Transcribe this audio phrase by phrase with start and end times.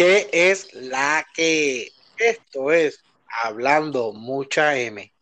[0.00, 1.92] ¿Qué es la que?
[2.16, 3.04] Esto es
[3.44, 5.12] Hablando Mucha M,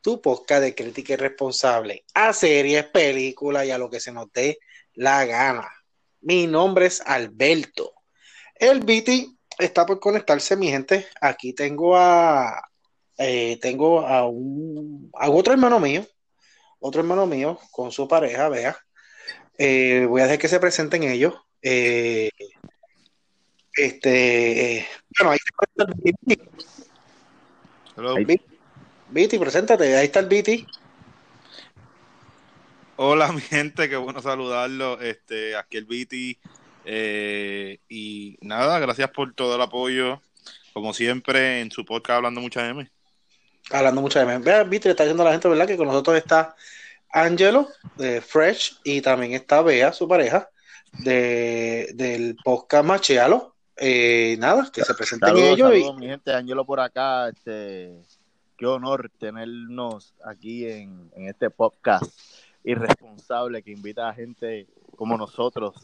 [0.00, 4.58] tu podcast de crítica irresponsable a series, películas y a lo que se nos dé
[4.94, 5.70] la gana.
[6.22, 7.92] Mi nombre es Alberto.
[8.54, 11.06] El Viti está por conectarse, mi gente.
[11.20, 12.70] Aquí tengo a
[13.18, 16.06] eh, tengo a un a otro hermano mío,
[16.80, 18.78] otro hermano mío con su pareja, vea.
[19.58, 21.34] Eh, voy a dejar que se presenten ellos.
[21.60, 22.30] Eh,
[23.76, 24.86] este,
[25.18, 26.42] bueno, ahí está el Viti.
[27.96, 28.14] Hello.
[29.10, 30.66] Viti, preséntate, ahí está el Viti.
[32.96, 35.00] Hola, mi gente, qué bueno saludarlo.
[35.00, 36.38] Este, aquí el Viti.
[36.84, 40.20] eh, y nada, gracias por todo el apoyo.
[40.72, 42.90] Como siempre, en su podcast Hablando Mucha M.
[43.70, 44.42] Hablando mucho de mí.
[44.42, 45.66] Vea, Viti, le está diciendo a la gente, ¿verdad?
[45.66, 46.56] Que con nosotros está
[47.10, 50.48] Angelo de Fresh y también está Bea, su pareja,
[50.92, 53.51] de, del podcast Machealo.
[53.84, 55.68] Eh, nada, que se presenten Saludos, ellos.
[55.72, 58.00] saludos, mi gente, Angelo por acá, este,
[58.56, 62.04] qué honor tenernos aquí en, en este podcast
[62.62, 65.74] irresponsable que invita a gente como nosotros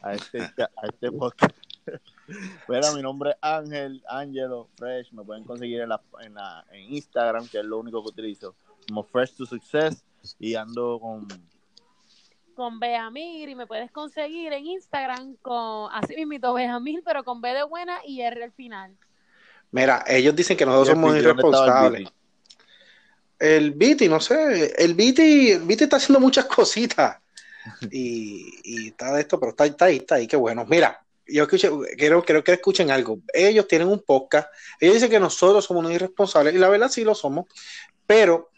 [0.00, 1.56] a este, a este podcast.
[2.68, 6.92] Mira, mi nombre es Ángel, Angelo Fresh, me pueden conseguir en, la, en, la, en
[6.92, 8.56] Instagram, que es lo único que utilizo,
[8.88, 10.04] como Fresh to Success,
[10.40, 11.28] y ando con
[12.54, 17.52] con Beamir y me puedes conseguir en Instagram con así mismito Beamir, pero con B
[17.52, 18.96] de buena y R al final.
[19.70, 22.08] Mira, ellos dicen que nosotros somos ¿Dónde estaba el irresponsables.
[23.38, 27.18] El Viti, no sé, el Viti, el Viti está haciendo muchas cositas
[27.90, 30.64] y, y está de esto, pero está, está ahí, está ahí, qué bueno.
[30.66, 33.18] Mira, yo escuché, quiero, quiero que escuchen algo.
[33.32, 34.48] Ellos tienen un podcast,
[34.80, 37.46] ellos dicen que nosotros somos unos irresponsables y la verdad sí lo somos,
[38.06, 38.50] pero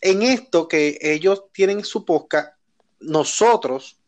[0.00, 2.56] en esto que ellos tienen su podcast,
[3.00, 3.98] nosotros,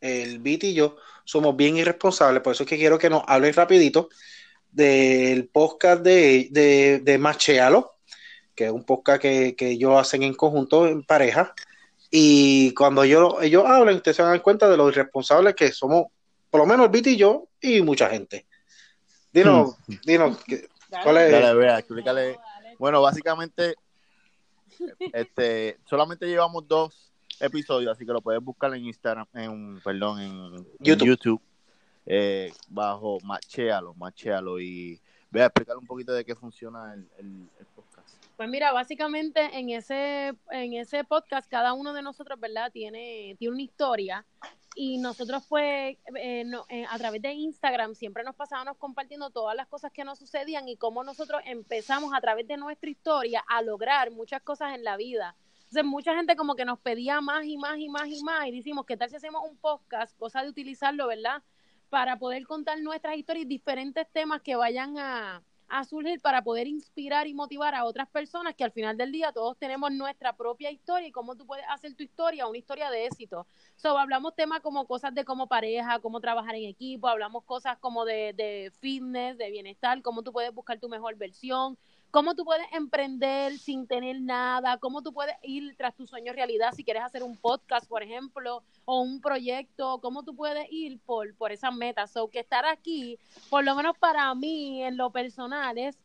[0.00, 3.54] el Viti y yo, somos bien irresponsables, por eso es que quiero que nos hablen
[3.54, 4.08] rapidito
[4.70, 7.92] del podcast de, de, de Machealo,
[8.54, 11.54] que es un podcast que, que ellos hacen en conjunto, en pareja,
[12.10, 16.06] y cuando yo, ellos hablan, ustedes se dar cuenta de lo irresponsables que somos,
[16.50, 18.46] por lo menos el Viti y yo, y mucha gente.
[19.32, 20.68] Dinos, dinos, que-
[21.04, 21.30] ¿cuál es?
[21.30, 22.36] Dale, vea, explícale.
[22.78, 23.74] Bueno, básicamente,
[25.12, 27.09] este, solamente llevamos dos
[27.40, 31.40] episodios, así que lo puedes buscar en Instagram, en, perdón, en en YouTube.
[32.06, 34.98] Eh, bajo Machealo, Machealo, y
[35.30, 38.16] vea, explicar un poquito de qué funciona el, el- el podcast.
[38.36, 42.72] Pues mira, básicamente en ese, en ese podcast cada uno de nosotros, ¿verdad?
[42.72, 44.24] Tiene, tiene una historia
[44.74, 49.54] y nosotros pues eh, no- eh, a través de Instagram siempre nos pasábamos compartiendo todas
[49.54, 53.60] las cosas que nos sucedían y cómo nosotros empezamos a través de nuestra historia a
[53.62, 55.36] lograr muchas cosas en la vida.
[55.70, 58.50] Entonces mucha gente como que nos pedía más y más y más y más y
[58.50, 60.18] decimos, ¿qué tal si hacemos un podcast?
[60.18, 61.44] Cosa de utilizarlo, ¿verdad?
[61.90, 66.66] Para poder contar nuestras historias y diferentes temas que vayan a, a surgir para poder
[66.66, 70.72] inspirar y motivar a otras personas que al final del día todos tenemos nuestra propia
[70.72, 73.46] historia y cómo tú puedes hacer tu historia una historia de éxito.
[73.76, 78.04] So, hablamos temas como cosas de como pareja, cómo trabajar en equipo, hablamos cosas como
[78.04, 81.78] de, de fitness, de bienestar, cómo tú puedes buscar tu mejor versión,
[82.10, 86.72] cómo tú puedes emprender sin tener nada, cómo tú puedes ir tras tu sueño realidad
[86.74, 91.34] si quieres hacer un podcast, por ejemplo, o un proyecto, cómo tú puedes ir por,
[91.36, 92.10] por esas metas.
[92.10, 95.96] So, que estar aquí, por lo menos para mí, en lo personal, es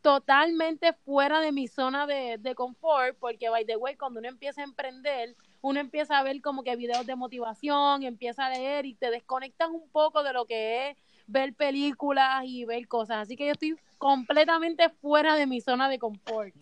[0.00, 4.60] totalmente fuera de mi zona de, de confort, porque, by the way, cuando uno empieza
[4.60, 8.94] a emprender, uno empieza a ver como que videos de motivación, empieza a leer y
[8.94, 10.96] te desconectas un poco de lo que es
[11.28, 13.18] ver películas y ver cosas.
[13.18, 16.52] Así que yo estoy completamente fuera de mi zona de confort.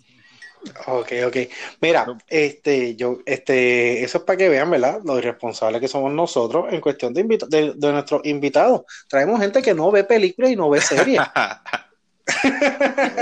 [0.87, 1.37] Ok, ok.
[1.81, 5.01] Mira, este, yo, este, eso es para que vean, ¿verdad?
[5.07, 8.83] Lo irresponsables que somos nosotros en cuestión de, invita- de, de nuestros invitados.
[9.09, 11.19] Traemos gente que no ve películas y no ve series.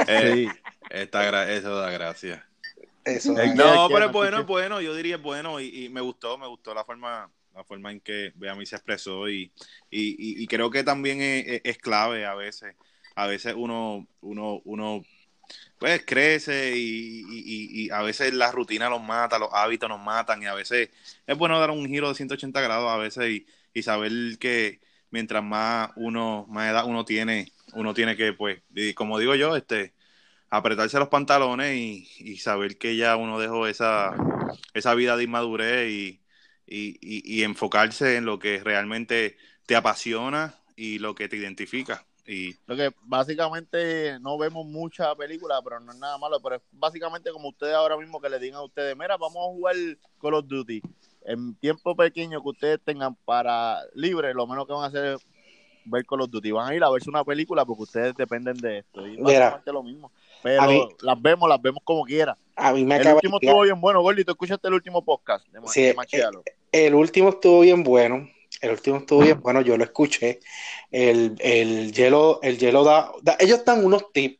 [0.08, 0.60] Eh, Sí.
[0.90, 2.44] esta gra- eso da gracia.
[3.04, 6.36] Eso, No, pero es bueno, es bueno, yo diría es bueno y, y me gustó,
[6.36, 9.50] me gustó la forma, la forma en que Beami se expresó y,
[9.90, 12.74] y, y- y creo que también es clave a veces,
[13.18, 15.02] a veces uno, uno, uno
[15.78, 20.42] pues crece y, y- y- a veces la rutina los mata, los hábitos nos matan
[20.42, 20.90] y a veces
[21.26, 24.80] es bueno dar un giro de 180 grados a veces y, y saber que
[25.10, 28.62] mientras más uno, más edad uno tiene, uno tiene que pues,
[28.96, 29.94] como digo yo, este
[30.50, 34.14] apretarse los pantalones y, saber que ya uno dejó esa,
[34.74, 36.22] esa vida de inmadurez y-
[37.40, 42.07] y enfocarse en lo que realmente te apasiona y lo que te identifica.
[42.28, 46.62] Y Lo que básicamente no vemos mucha película, pero no es nada malo, pero es
[46.72, 49.74] básicamente como ustedes ahora mismo que le digan a ustedes, mira, vamos a jugar
[50.20, 50.82] Call of Duty.
[51.24, 55.26] En tiempo pequeño que ustedes tengan para libre, lo menos que van a hacer es
[55.86, 58.80] ver Call of Duty, van a ir a verse una película porque ustedes dependen de
[58.80, 59.06] esto.
[59.06, 59.22] Y Mira.
[59.22, 60.12] básicamente lo mismo.
[60.42, 62.36] Pero mí- las vemos, las vemos como quiera.
[62.56, 64.24] A mí me El último estuvo bien bueno, Gordy.
[64.24, 66.42] ¿Tú escuchaste el último podcast de, Sí, de eh, Machialo?
[66.72, 68.28] El último estuvo bien bueno.
[68.60, 70.40] El último estuvo bien bueno, yo lo escuché.
[70.90, 74.38] El, el hielo, el hielo da, da- Ellos dan unos tips.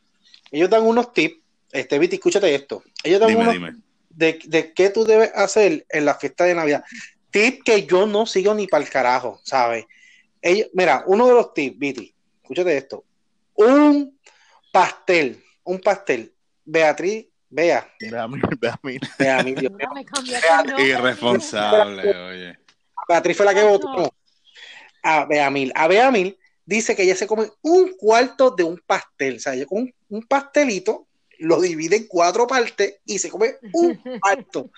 [0.51, 1.41] Ellos dan unos tips.
[1.73, 2.83] Este, Viti, escúchate esto.
[3.05, 3.73] Ellos dan Dime, unos dime.
[4.11, 6.83] de, de qué tú debes hacer en la fiesta de Navidad.
[7.31, 9.85] Tip que yo no sigo ni para el carajo, ¿sabes?
[10.41, 13.05] Ellos, mira, uno de los tips, Viti, escúchate esto.
[13.55, 14.19] Un
[14.73, 16.33] pastel, un pastel.
[16.65, 18.29] Beatriz, vea, a
[18.83, 19.55] mí, a mí.
[20.79, 22.59] Irresponsable, oye.
[23.09, 24.15] Beatriz fue la que votó.
[25.03, 25.73] A Beamil.
[25.75, 29.37] A Beamil dice que ella se come un cuarto de un pastel.
[29.37, 31.07] O sea, ella con un, un pastelito
[31.39, 34.71] lo divide en cuatro partes y se come un cuarto.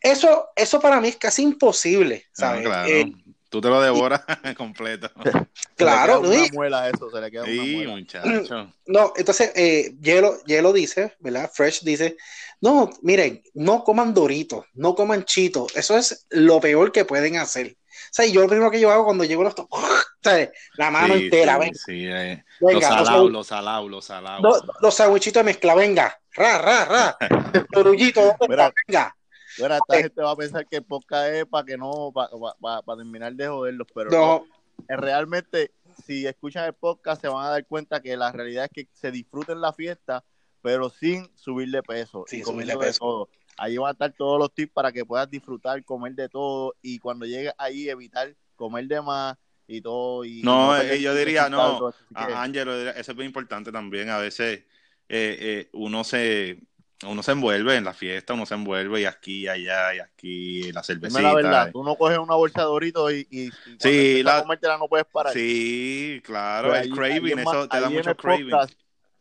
[0.00, 2.62] Eso, eso para mí es casi imposible, Ah, ¿sabes?
[2.66, 2.88] claro.
[2.88, 3.12] Eh,
[3.48, 4.22] Tú te lo devoras
[4.56, 5.10] completo.
[5.76, 6.42] claro, se le queda ¿no?
[6.44, 7.90] una muela eso, se le queda una Sí, muela.
[7.96, 8.72] muchacho.
[8.86, 11.50] No, entonces, eh, Hielo, Hielo dice, ¿verdad?
[11.52, 12.16] Fresh dice,
[12.62, 17.76] no, miren, no coman doritos, no coman chitos, eso es lo peor que pueden hacer.
[17.76, 19.68] O sea, y yo lo primero que yo hago cuando llego los to-
[20.78, 22.44] la mano Sí, entera, sí, ven, sí, eh.
[22.60, 24.42] Los venga, los, salados, los salados, los salados.
[24.42, 27.18] los, los sandwichitos de mezcla, venga, ra, ra, ra,
[27.70, 28.72] torullito, ¿dónde
[29.58, 29.76] Mira.
[29.78, 33.48] esta gente va a pensar que el podcast es para que no, para terminar de
[33.48, 34.44] joderlos, pero No,
[34.88, 35.72] eh, realmente,
[36.06, 39.10] si escuchan el podcast, se van a dar cuenta que la realidad es que se
[39.10, 40.24] disfruten la fiesta,
[40.62, 42.98] pero sin subir de peso Sin y subir de comiendo de peso.
[42.98, 43.28] todo.
[43.56, 46.98] Ahí van a estar todos los tips para que puedas disfrutar, comer de todo y
[47.00, 50.24] cuando llegues ahí evitar comer de más y todo.
[50.24, 53.72] Y, No, eh, yo diría, no, resultados, así que- A- Ángelo, eso es bien importante
[53.72, 54.10] también.
[54.10, 54.60] A veces
[55.08, 56.60] eh, eh, uno se
[57.06, 60.62] uno se envuelve en la fiesta, uno se envuelve y aquí, y allá, y aquí,
[60.72, 61.22] la Dime cervecita.
[61.22, 64.76] la verdad, tú no coges una bolsa de Doritos y, y, y Sí, la- comértela
[64.78, 65.32] no puedes parar.
[65.32, 68.50] Sí, claro, Pues el ahí- craving, ahí eso te da mucho craving.
[68.50, 68.74] podcast-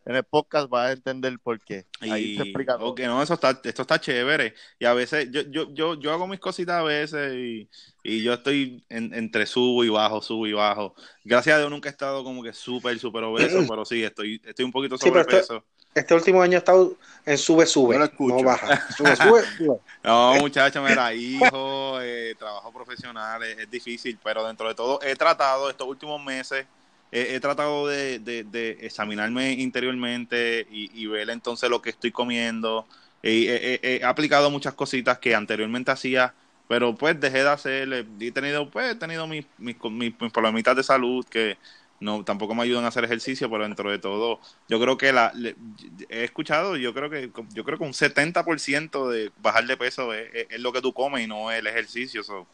[0.05, 1.85] en el podcast vas a entender por qué.
[1.99, 2.87] Ahí Y, se explica todo.
[2.91, 4.53] ok, no, eso está, esto está chévere.
[4.79, 7.69] Y a veces, yo, yo, yo, yo hago mis cositas a veces y,
[8.03, 10.95] y yo estoy en- entre subo y bajo, subo y bajo.
[11.25, 13.37] Gracias a Dios nunca he estado como que súper, súper obeso,
[13.69, 15.65] pero sí, estoy, estoy un poquito Sí, sobrepeso.
[15.99, 18.35] Este último año he estado en sube, sube, escucho.
[18.35, 19.77] no baja, sube, sube, sube.
[20.03, 25.15] No, muchacho, mira, hijo, eh, trabajo profesional, es, es difícil, pero dentro de todo he
[25.15, 26.67] tratado estos últimos meses,
[27.11, 32.11] he, he tratado de, de- de examinarme interiormente y, y ver entonces lo que estoy
[32.11, 32.87] comiendo.
[33.21, 36.35] Y he, he- he aplicado muchas cositas que anteriormente hacía,
[36.67, 37.93] pero pues dejé de hacer.
[38.19, 41.59] He tenido, pues, he tenido mis, mis, mis- mis problemitas de salud que
[41.99, 45.31] no tampoco me ayudan a hacer ejercicio, pero dentro de todo, yo creo que la
[45.35, 45.55] le-
[46.09, 50.29] he escuchado, yo creo que yo creo que un 70% de bajar de peso es,
[50.33, 52.23] es- es lo que tú comes y no el ejercicio.
[52.23, 52.47] so,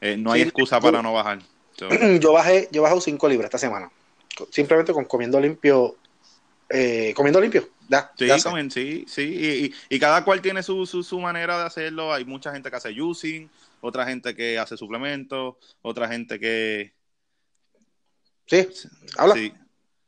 [0.00, 1.40] eh, no hay Sí, excusa yo- para no bajar.
[1.78, 1.88] So,
[2.20, 3.90] yo bajé, yo bajo 5 libras esta semana.
[4.50, 5.96] Simplemente con comiendo limpio,
[6.68, 7.68] eh, comiendo limpio.
[7.88, 9.22] Ya, Sí, comen, sí, sí.
[9.22, 12.12] Y, y- y cada cual tiene su, su, su manera de hacerlo.
[12.12, 13.50] Hay mucha gente que hace juicing,
[13.80, 16.94] otra gente que hace suplementos, otra gente que...
[18.46, 18.68] Sí,
[19.16, 19.34] habla.
[19.34, 19.52] Sí.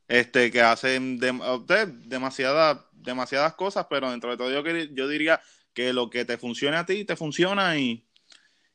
[0.09, 5.41] Este, que hacen dem- de- demasiadas, demasiadas cosas, pero dentro de todo yo, yo diría
[5.73, 8.07] que lo que te funcione a ti, te funciona y,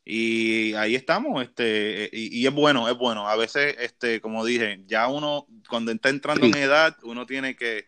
[0.04, 1.44] y ahí estamos.
[1.44, 3.28] Este, y, y es bueno, es bueno.
[3.30, 6.52] A veces, este, como dije, ya uno, cuando está entrando Sí.
[6.52, 7.86] en edad, uno tiene que,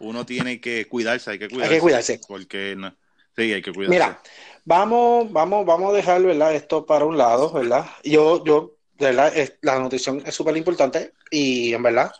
[0.00, 1.72] uno tiene que cuidarse, hay que cuidarse.
[1.74, 2.20] Hay que cuidarse.
[2.26, 2.94] Porque no,
[3.36, 3.90] sí, hay que cuidarse.
[3.94, 4.20] Mira,
[4.64, 6.54] vamos, vamos, vamos a dejar, ¿verdad?
[6.54, 7.86] Esto para un lado, ¿verdad?
[8.02, 8.76] Yo, yo,
[9.08, 12.10] de verdad, es- la nutrición es súper importante y en verdad,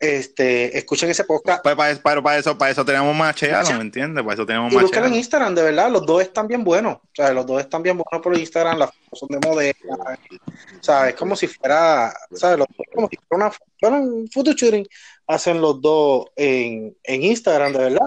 [0.00, 3.72] este, escuchen ese podcast Pues para, para, para eso, para eso tenemos Macheado.
[3.74, 4.22] ¿me entiendes?
[4.22, 5.14] Para eso tenemos y más búsquenlo en.
[5.14, 8.22] Instagram, de verdad, los dos están bien buenos, o sea, los dos están bien buenos
[8.22, 12.58] por Instagram, las fotos son de modelo, o sea, es como si fuera, ¿sabes?
[12.58, 14.86] Los dos como si fuera una, fuera un photo shooting,
[15.26, 18.06] hacen los dos en, en Instagram, de verdad,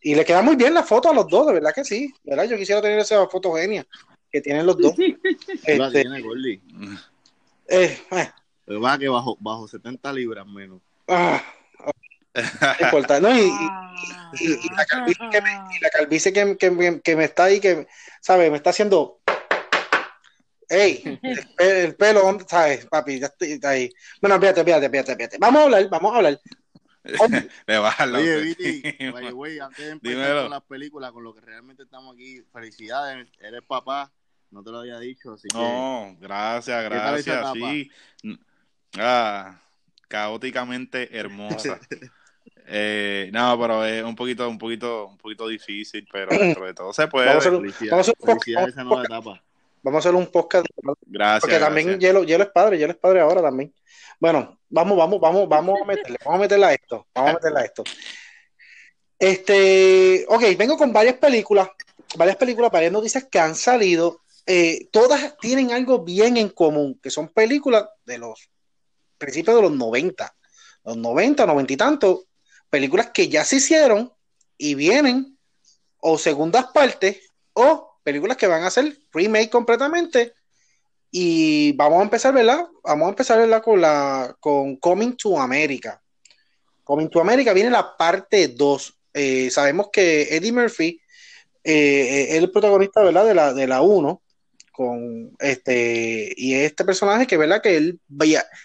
[0.00, 2.30] y le queda muy bien la foto a los dos, de verdad que sí, de
[2.36, 3.84] verdad, yo quisiera tener esa fotogenia
[4.30, 4.94] que tienen los dos.
[5.64, 6.04] Este.
[7.68, 8.30] Eh, eh,
[8.66, 10.80] Lo que bajo, bajo 70 libras menos.
[11.08, 11.42] ah,
[12.34, 13.34] no importa, ¿no?
[13.34, 14.32] Y, y- Ah.
[14.40, 17.44] y- y la calvicie que me, y la calvicie que, que me- que me está
[17.44, 17.86] ahí, que,
[18.20, 18.50] ¿sabes?
[18.50, 19.20] Me está haciendo.
[20.68, 21.20] ¡Ey!
[21.22, 22.86] El, pe- el pelo, ¿dónde- ¿sabes?
[22.86, 23.90] Papi, ya estoy ahí.
[24.20, 25.38] Bueno, fíjate, fíjate, fíjate, fíjate.
[25.38, 26.40] Vamos a hablar, vamos a hablar.
[27.66, 28.36] Le baja la Oye.
[28.40, 28.82] Viti,
[29.60, 30.42] antes de empezar Dímelo.
[30.42, 34.10] con las películas, con lo que realmente estamos aquí, felicidades, eres papá,
[34.54, 37.52] no te lo había dicho, así que No, gracias, ¿Qué tal esa gracias.
[37.52, 37.90] Sí.
[38.98, 39.60] Ah,
[40.08, 41.78] caóticamente hermosa.
[42.66, 46.94] Eh, no, pero es un poquito, un poquito, un poquito difícil, pero dentro de todo
[46.94, 47.26] se puede.
[47.26, 49.42] Vamos a hacer un- felicidades, vamos a hacer un felicidades a esa nueva etapa.
[49.82, 50.66] Vamos a hacer un podcast.
[51.06, 51.40] Gracias.
[51.42, 52.02] Porque también gracias.
[52.02, 53.70] Hielo, Hielo es padre, Hielo es padre ahora también.
[54.18, 57.60] Bueno, vamos, vamos, vamos, vamos a meterle, vamos a meterle a esto, vamos a meterle
[57.60, 57.84] a esto.
[59.18, 61.68] Este, ok, vengo con varias películas,
[62.16, 64.22] varias películas, varias noticias que han salido.
[64.46, 68.50] Eh, todas tienen algo bien en común, que son películas de los
[69.16, 70.36] principios de los 90,
[70.84, 72.24] los 90, 90 y tanto,
[72.68, 74.12] películas que ya se hicieron
[74.58, 75.38] y vienen
[75.98, 80.34] o segundas partes o películas que van a ser remake completamente
[81.10, 82.66] y vamos a empezar, ¿verdad?
[82.82, 83.62] Vamos a empezar, ¿verdad?
[83.62, 86.02] Con la con Coming to America.
[86.82, 88.98] Coming to America viene la parte 2.
[89.14, 91.00] Eh, sabemos que Eddie Murphy
[91.62, 93.24] eh, es el protagonista, ¿verdad?
[93.26, 94.23] De la, de la 1
[94.74, 98.00] con este y este personaje que verdad que él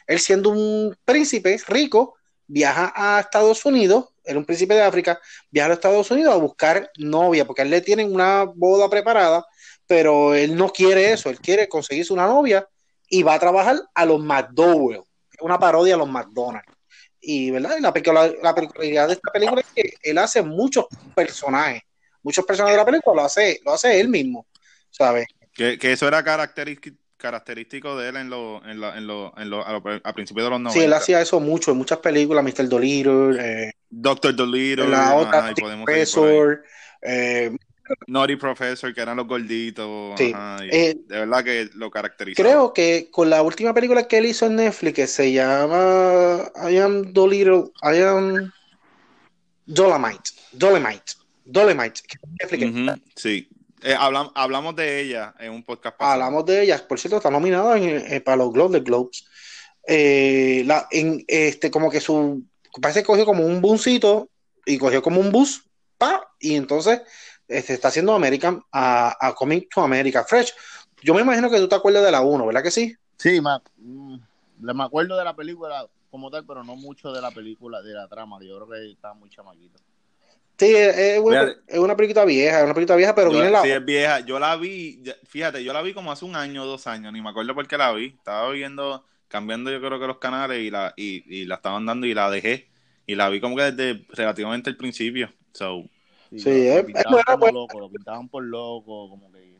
[0.07, 2.15] él siendo un príncipe rico
[2.47, 5.19] viaja a Estados Unidos era un príncipe de África
[5.51, 9.45] viaja a Estados Unidos a buscar novia porque él le tienen una boda preparada
[9.85, 12.67] pero él no quiere eso él quiere conseguirse una novia
[13.09, 15.03] y va a trabajar a los McDowell.
[15.41, 16.71] Una parodia a los McDonald's.
[17.21, 20.85] Y verdad la, la peculiaridad de esta película es que él hace muchos
[21.15, 21.81] personajes.
[22.21, 24.45] Muchos personajes de la película lo hace lo hace él mismo
[24.89, 25.27] ¿sabes?
[25.59, 29.67] Que, que eso era característico, de él en lo, en lo, en lo, en lo-
[29.67, 29.75] a,
[30.05, 30.71] a principios de los 90.
[30.71, 32.69] Sí, él hacía eso mucho en muchas películas, Mr.
[32.69, 33.35] Dolittle,
[33.67, 35.53] eh, Doctor Dolittle, la otra, ajá.
[35.83, 36.63] Professor,
[37.01, 37.51] eh,
[38.07, 40.17] Naughty Professor, que eran los gorditos.
[40.17, 40.31] Sí.
[40.33, 42.41] ajá, Eh, de verdad que lo caracterizó.
[42.41, 46.77] creo que con la última película que él hizo en Netflix, que se llama I
[46.77, 48.49] Am Dolittle, I Am
[49.65, 51.13] Dolomite, Dolomite,
[51.43, 53.01] Dolomite, que Netflix.
[53.17, 53.49] Sí.
[53.81, 56.13] Eh, hablam- hablamos de ella en un podcast pasado.
[56.13, 59.25] Hablamos de ella, por cierto, está nominada en- eh, para los Globes, Globes.
[59.87, 62.43] Eh, la, en, este, como que su,
[62.81, 64.29] parece que cogió como un buncito
[64.65, 65.63] y cogió como un bus,
[65.97, 67.01] pa, y entonces
[67.47, 70.53] este, está haciendo American a, a Coming to America Fresh.
[71.01, 72.95] Yo me imagino que tú te acuerdas de la 1, ¿verdad que sí?
[73.17, 74.15] Sí, ma- mm,
[74.61, 77.93] le- me acuerdo de la película como tal, pero no mucho de la película, de
[77.93, 78.37] la trama.
[78.43, 79.79] Yo creo que estaba muy chamaquito.
[80.59, 81.57] Sí, es, una, Fíjate.
[81.67, 84.19] es una película vieja, es una película vieja, pero viene la sí, es vieja.
[84.21, 87.21] Yo la vi, fíjate, yo la vi como hace un año o dos años, ni
[87.21, 88.07] me acuerdo por qué la vi.
[88.07, 92.07] Estaba viendo, cambiando yo creo que los canales y la, y, y la estaban dando
[92.07, 92.69] y la dejé.
[93.05, 95.29] Y la vi como que desde relativamente el principio.
[95.53, 95.83] So,
[96.29, 97.53] Sí, Sí, lo- lo es- buena, como pues.
[97.53, 99.55] loco, lo pintaban por loco, como que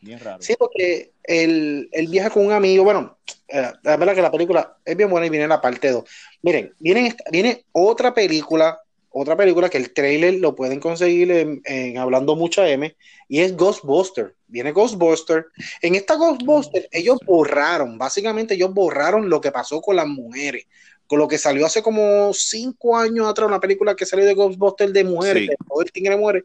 [0.00, 0.44] bien raro.
[0.44, 2.84] Sí, porque él, él viaja con un amigo.
[2.84, 6.04] Bueno, eh, la verdad que la película es bien buena y viene la parte 2.
[6.42, 8.78] Miren, viene, viene otra película,
[9.10, 12.94] otra película que el trailer lo pueden conseguir en, en Hablando Mucha M,
[13.28, 14.34] y es Ghostbuster.
[14.46, 15.46] Viene Ghostbuster.
[15.82, 20.66] En esta Ghostbuster, ellos borraron, básicamente ellos borraron lo que pasó con las mujeres.
[21.06, 24.92] Con lo que salió hace como cinco años atrás, una película que salió de Ghostbuster
[24.92, 25.48] de mujeres, Sí.
[25.48, 26.44] de todo el tigre de mujeres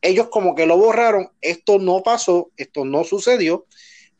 [0.00, 3.66] ellos como que lo borraron, esto no pasó, esto no sucedió,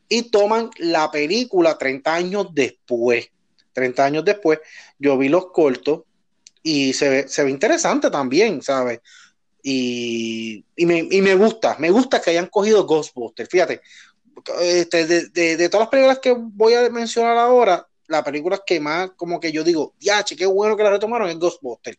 [0.07, 3.31] y toman la película 30 años después.
[3.73, 4.59] 30 años después,
[4.97, 6.01] yo vi los cortos
[6.63, 9.01] y se ve, se ve interesante también, ¿sabes?
[9.61, 13.81] Y, y, me, y me gusta, me gusta que hayan cogido Ghostbusters, fíjate,
[14.61, 18.79] este, de, de, de todas las películas que voy a mencionar ahora, la película que
[18.79, 21.97] más como que yo digo, diache, qué bueno que la retomaron es Ghostbusters.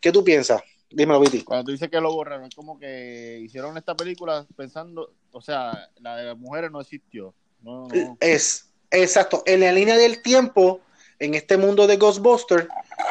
[0.00, 0.62] ¿Qué tú piensas?
[0.90, 1.42] Dímelo, Viti.
[1.42, 5.90] Cuando tú dices que lo borraron, es como que hicieron esta película pensando, o sea,
[6.00, 7.34] la de las mujeres no existió.
[7.62, 8.16] No, no.
[8.20, 10.80] Es, exacto, en la línea del tiempo,
[11.20, 12.66] en este mundo de Ghostbusters,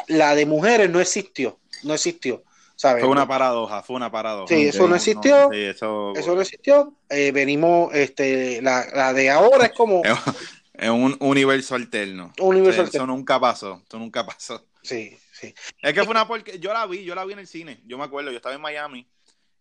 [0.08, 2.44] la de mujeres no existió, no existió,
[2.76, 3.02] ¿sabes?
[3.04, 4.48] fue una paradoja, fue una paradoja.
[4.54, 5.50] Sí, eso no existió.
[5.52, 10.02] sí, eso, Eso no existió, eh, venimos, este, la, la de ahora es como
[10.74, 12.34] es, un universo alterno.
[12.40, 13.16] un universo Sí, Eso alterno.
[13.16, 14.66] nunca pasó, eso nunca pasó.
[14.82, 15.54] Sí, sí.
[15.82, 17.82] Es que fue una porque yo la vi, yo la vi en el cine.
[17.86, 19.08] Yo me acuerdo, yo estaba en Miami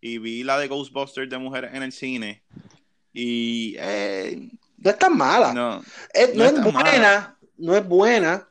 [0.01, 2.41] y vi la de Ghostbusters de mujeres en el cine.
[3.13, 5.53] Y eh, No es tan mala.
[5.53, 5.75] no.
[5.77, 5.83] No, no
[6.15, 7.35] es es tan buena, mala.
[7.59, 8.47] No es buena,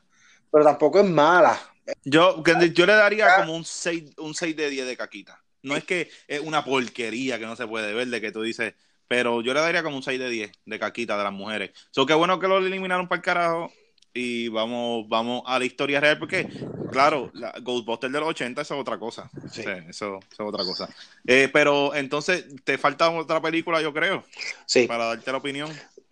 [0.51, 1.59] pero tampoco es mala.
[2.03, 5.41] Yo, yo le daría como un 6, un 6 de 10 de caquita.
[5.61, 8.73] No es que es una porquería que no se puede ver, de que tú dices,
[9.07, 11.71] pero yo le daría como un 6 de 10 de caquita de las mujeres.
[11.91, 13.73] So, qué bueno que lo eliminaron para el carajo
[14.13, 16.47] y vamos, vamos a la historia real, porque,
[16.91, 19.29] claro, la Ghostbusters de los 80 eso es otra cosa.
[19.51, 19.63] Sí.
[19.87, 20.89] Eso es otra cosa.
[21.25, 24.23] Eh, pero entonces, te falta otra película, yo creo,
[24.65, 24.87] Sí.
[24.87, 25.69] para darte la opinión.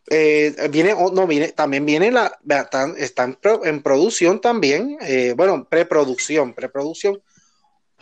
[0.10, 4.40] Eh, viene, oh, no, viene, también viene la, vea, está, está en, pro- en producción
[4.40, 7.22] también, eh, bueno, preproducción, preproducción.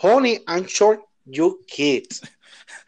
[0.01, 2.21] Honey, I'm short, you kids.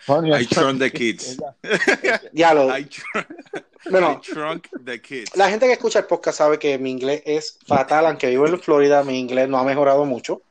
[0.09, 1.37] I Shrunk the Kids.
[2.31, 2.87] Ya lo, I,
[3.89, 5.35] bueno, I the Kids.
[5.35, 8.59] la gente que escucha el podcast sabe que mi inglés es fatal, aunque vivo en
[8.59, 10.41] Florida, mi inglés no ha mejorado mucho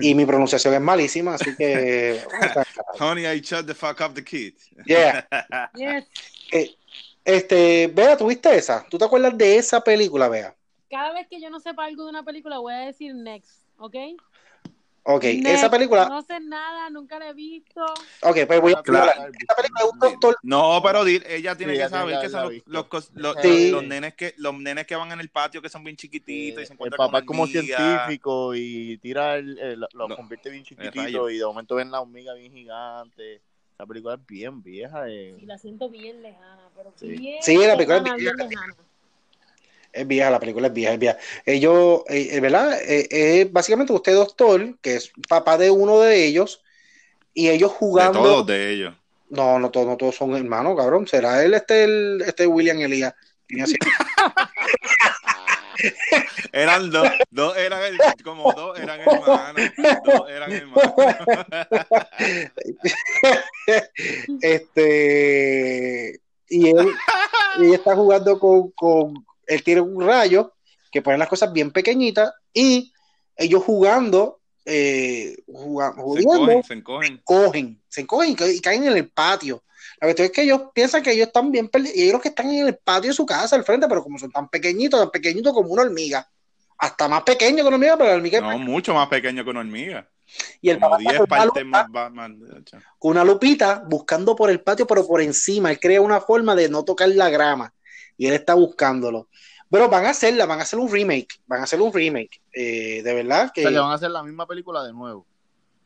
[0.00, 2.20] y mi pronunciación es malísima, así que,
[3.00, 4.68] Honey, I shut the fuck up the kids.
[4.86, 5.26] yeah.
[5.74, 6.04] Yes.
[6.52, 6.74] Eh,
[7.26, 8.86] Este, Vea, ¿tuviste esa?
[8.88, 10.54] ¿Tú te acuerdas de esa película, Vea?
[10.88, 13.96] Cada vez que yo no sepa algo de una película, voy a decir next, ¿ok?
[15.08, 15.46] Ok, Next.
[15.48, 16.08] esa película.
[16.08, 17.84] No sé nada, nunca la he visto.
[18.22, 19.10] Ok, pues voy a Claro.
[19.38, 20.36] Esta película es un doctor.
[20.42, 23.70] No, pero ella tiene Sí, que saber que son los, los, cos- los- Sí.
[23.70, 26.66] los nenes que los nenes que van en el patio que son bien chiquititos y
[26.66, 30.50] se el encuentran papá con es como científico y tira el, el- lo Lo- convierte
[30.50, 33.42] bien chiquitito y de momento ven la hormiga bien gigante.
[33.78, 35.06] Esa película es bien vieja.
[35.06, 35.36] eh.
[35.38, 37.08] Y la siento bien lejana, pero Sí.
[37.08, 38.76] bien Sí, la película es lejana, lejana.
[39.92, 41.18] Es vieja, la película es vieja, es vieja.
[41.44, 42.80] Ellos, eh, eh, ¿verdad?
[42.82, 46.62] Eh, eh, básicamente usted doctor, que es papá de uno de ellos,
[47.34, 48.22] y ellos De jugando.
[48.22, 48.94] todos de ellos.
[49.28, 51.06] No, no todos, no todos son hermanos, cabrón.
[51.06, 53.14] ¿Será él este, el, este William Elías?
[56.52, 57.80] Eran dos, dos eran
[58.24, 59.70] como dos eran hermanos,
[60.04, 60.94] dos eran hermanos.
[64.40, 66.88] este y él,
[67.58, 69.14] y está jugando con, con
[69.46, 70.52] él tiene un rayo
[70.92, 72.92] que pone las cosas bien pequeñitas y
[73.36, 77.20] ellos jugando eh, juga- Se jugando, encogen, se encogen.
[77.24, 79.62] cogen, se encogen y, ca- y caen en el patio.
[80.00, 82.28] La cuestión es que ellos piensan que ellos están bien perdidos y ellos los que
[82.28, 85.10] están en el patio de su casa al frente, pero como son tan pequeñitos, tan
[85.10, 86.28] pequeñitos como una hormiga,
[86.78, 89.50] hasta más pequeño que una hormiga, pero la hormiga es No, mucho más pequeño que
[89.50, 90.08] una hormiga.
[90.60, 91.86] y el Como papá está 10 con una partes más,
[92.98, 95.70] con una lupita buscando por el patio, pero por encima.
[95.70, 97.72] Él crea una forma de no tocar la grama
[98.16, 99.28] y él está buscándolo.
[99.70, 102.40] Pero van a hacerla, van a hacer un remake, van a hacer un remake.
[102.52, 105.26] Eh, de verdad O que sea, que van a hacer la misma película de nuevo.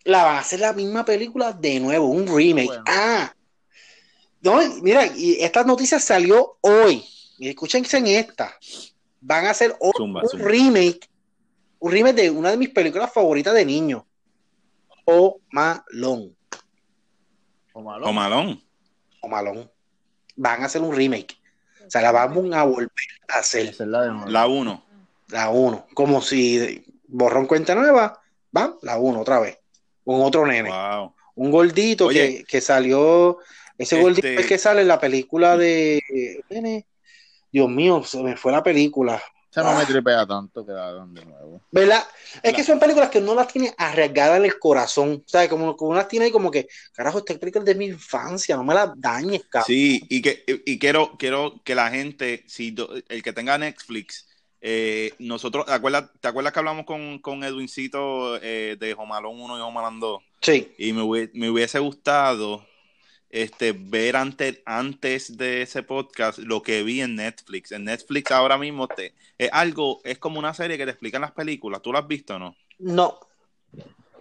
[0.05, 2.67] la van a hacer la misma película de nuevo, un remake.
[2.67, 2.85] Bueno.
[2.87, 3.33] Ah,
[4.43, 7.05] no, mira, y esta noticia salió hoy.
[7.39, 8.55] Y escúchense en esta.
[9.21, 10.49] Van a hacer Zumba, un zumba.
[10.49, 11.09] remake,
[11.79, 14.07] un remake de una de mis películas favoritas de niño.
[15.05, 16.37] O Malón.
[17.73, 18.63] O malón.
[19.21, 19.71] o Malón.
[20.37, 21.37] Van a hacer un remake.
[21.87, 22.91] O sea, la vamos a volver
[23.29, 23.75] a hacer.
[23.81, 24.85] La 1.
[25.29, 25.87] La 1.
[25.95, 28.21] Como si borrón cuenta nueva,
[28.57, 29.59] va, la 1 otra vez.
[30.05, 30.71] Con otro nene.
[30.71, 31.15] Wow.
[31.37, 32.39] Un gordito Oye.
[32.39, 33.39] que, que salió.
[33.81, 36.01] Ese Este- gordito es el que sale en la película de.
[37.53, 39.21] Dios mío, se me fue la película.
[39.51, 41.61] Esa no me tripea tanto que la hagan de nuevo.
[41.73, 42.05] ¿Verdad?
[42.41, 45.25] Es La- que son películas que uno las tiene arraigadas en el corazón.
[45.27, 45.49] ¿Sabes?
[45.49, 48.55] Como que uno las tiene ahí como que, carajo, esta película es de mi infancia,
[48.57, 49.67] no me la dañes, cabrón.
[49.67, 54.29] Sí, y que y quiero quiero que la gente, si do- el que tenga Netflix,
[54.61, 59.57] eh, nosotros, ¿te acuerdas, ¿te acuerdas que hablamos con, con Edwincito eh, de Jomalón 1
[59.59, 60.23] y Jomalón 2?
[60.43, 60.73] Sí.
[60.79, 62.65] Y me, me hubiese gustado
[63.31, 67.73] este, ver antes, antes de ese podcast lo que vi en Netflix.
[67.73, 71.33] En Netflix ahora mismo te, es algo, es como una serie que te explican las
[71.33, 71.81] películas.
[71.83, 72.57] ¿Tú lo has visto o no?
[72.79, 73.19] No.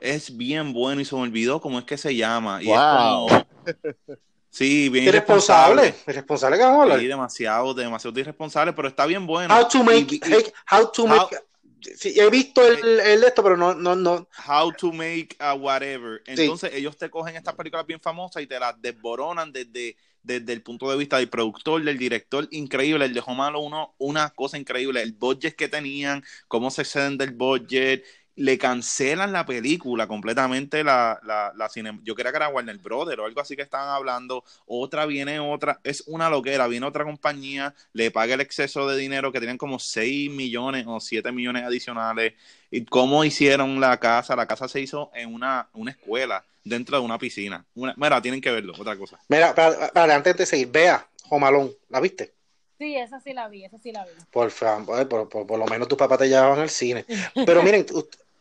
[0.02, 2.62] Es bien bueno y se me olvidó cómo es que se llama.
[2.64, 3.28] Y Wow.
[3.28, 3.46] es como,
[4.50, 5.94] sí, bien Irresponsable.
[6.08, 7.00] Irresponsable que vamos a hablar.
[7.00, 9.54] Sí, demasiado, demasiado irresponsable, pero está bien bueno.
[9.58, 11.36] How to make, Y- y- how to make,
[11.82, 14.28] sí, he visto el, el esto, pero no, no, no.
[14.48, 16.22] How to make a whatever.
[16.26, 20.62] Entonces ellos te cogen estas películas bien famosas y te las desboronan desde, desde el
[20.62, 23.06] punto de vista del productor, del director, increíble.
[23.06, 25.02] El de Homalo uno, una cosa increíble.
[25.02, 28.04] El budget que tenían, cómo se exceden del budget.
[28.40, 32.00] Le cancelan la película completamente la, la, la cine.
[32.04, 34.46] Yo creía que era Warner Brother o algo así que estaban hablando.
[34.66, 35.80] Otra viene otra.
[35.84, 36.68] Es una loquera.
[36.68, 41.00] Viene otra compañía, le paga el exceso de dinero que tienen como 6 millones o
[41.00, 42.34] 7 millones adicionales.
[42.72, 44.36] ¿Y cómo hicieron la casa?
[44.36, 47.66] La casa se hizo en una, una escuela, dentro de una piscina.
[47.76, 49.20] Una, mira, tienen que verlo, otra cosa.
[49.28, 52.34] Mira, para, para, antes de seguir, vea, Jomalón, ¿la viste?
[52.78, 54.12] Sí, esa sí la vi, esa sí la vi.
[54.32, 57.06] Por favor, por, por, por lo menos tus papás te llevaban al cine.
[57.46, 57.86] Pero miren,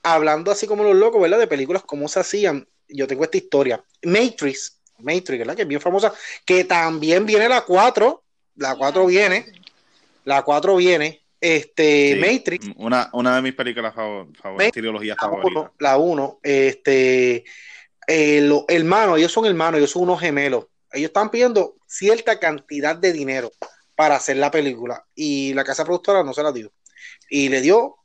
[0.03, 1.39] hablando así como los locos, ¿verdad?
[1.39, 3.83] De películas, cómo se hacían, yo tengo esta historia.
[4.03, 5.57] Matrix, Matrix, ¿verdad?
[5.57, 6.13] Que es bien famosa,
[6.45, 8.23] que también viene la 4,
[8.57, 9.47] la 4 viene,
[10.25, 12.21] la 4 viene, este, Sí.
[12.21, 15.53] Matrix, Una, una de mis películas favor- favoritas, Matrix, trilogías la favoritas.
[15.53, 17.45] 1, la 1, este,
[18.07, 20.67] eh, los hermanos, ellos son hermanos, ellos son unos gemelos.
[20.91, 23.53] Ellos están pidiendo cierta cantidad de dinero
[23.95, 26.73] para hacer la película y la casa productora no se la dio.
[27.29, 27.97] Y le dio,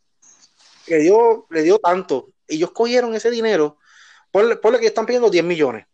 [0.88, 2.30] le dio, le dio tanto.
[2.48, 3.78] Ellos cogieron ese dinero,
[4.32, 5.86] ponle, ponle que están pidiendo 10 millones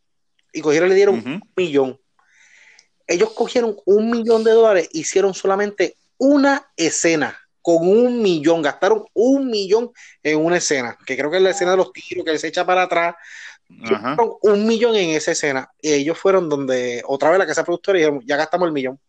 [0.52, 1.99] y cogieron le dieron un millón.
[3.08, 9.49] Ellos cogieron un millón de dólares, hicieron solamente una escena con un millón, gastaron un
[9.49, 9.91] millón
[10.23, 12.47] en una escena, que creo que es la escena de los tiros, que él se
[12.47, 13.15] echa para atrás,
[13.84, 14.17] Ajá.
[14.41, 18.02] un millón en esa escena, y ellos fueron donde otra vez la casa productora y
[18.02, 18.99] dijeron, ya gastamos el millón,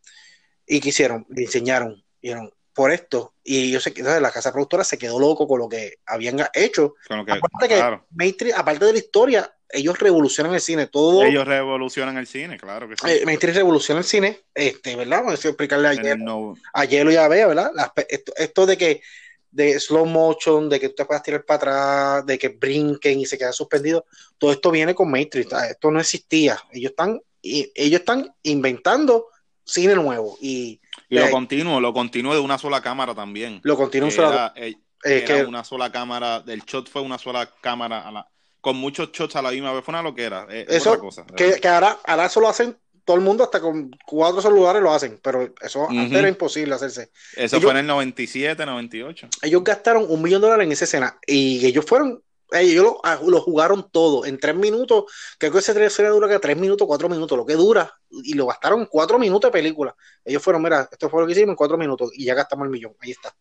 [0.66, 1.26] y ¿qué hicieron?
[1.30, 5.46] Le enseñaron, dijeron, por esto, y ellos se quedaron, la casa productora se quedó loco
[5.46, 7.38] con lo que habían hecho, lo que,
[7.68, 8.06] que claro.
[8.12, 10.86] Matrix, aparte de la historia, ellos revolucionan el cine.
[10.86, 13.06] Todo, Ellos revolucionan el cine, claro que sí.
[13.06, 15.18] eh, Street revoluciona el cine, este, ¿verdad?
[15.22, 17.70] Vamos a explicarle a Hielo, no- a Hielo y a Bea, ¿verdad?
[17.74, 19.02] Las esto, esto de que
[19.50, 23.26] de slow motion, de que tú te puedas tirar para atrás, de que brinquen y
[23.26, 24.04] se quedan suspendidos,
[24.38, 25.72] todo esto viene con Matrix, ¿sabes?
[25.72, 26.58] esto no existía.
[26.72, 29.26] Ellos están, y, ellos están inventando
[29.66, 30.79] cine nuevo y
[31.10, 33.60] Y lo Eh, continuo, lo continuo de una sola cámara también.
[33.64, 37.18] lo continúan Que solo- era, eh, eh, que- una sola cámara, del shot fue una
[37.18, 38.26] sola cámara a la-
[38.60, 41.26] con muchos shots a la misma vez, fue una loquera, eh, Eso, otra cosa.
[41.36, 44.92] que, que ahora, ahora eso lo hacen todo el mundo, hasta con cuatro celulares lo
[44.92, 47.10] hacen, pero eso antes era imposible hacerse.
[47.34, 49.28] Eso ellos- fue en el 97, 98.
[49.42, 53.20] Ellos gastaron un millón de dólares en esa escena y ellos fueron, ellos lo, ah,
[53.24, 55.04] lo jugaron todo en tres minutos.
[55.38, 58.46] Creo que esa escena dura que tres minutos, cuatro minutos, lo que dura, y lo
[58.46, 59.94] gastaron cuatro minutos de película.
[60.24, 62.70] Ellos fueron, mira, esto fue lo que hicimos en cuatro minutos y ya gastamos el
[62.70, 62.94] millón.
[63.00, 63.34] Ahí está.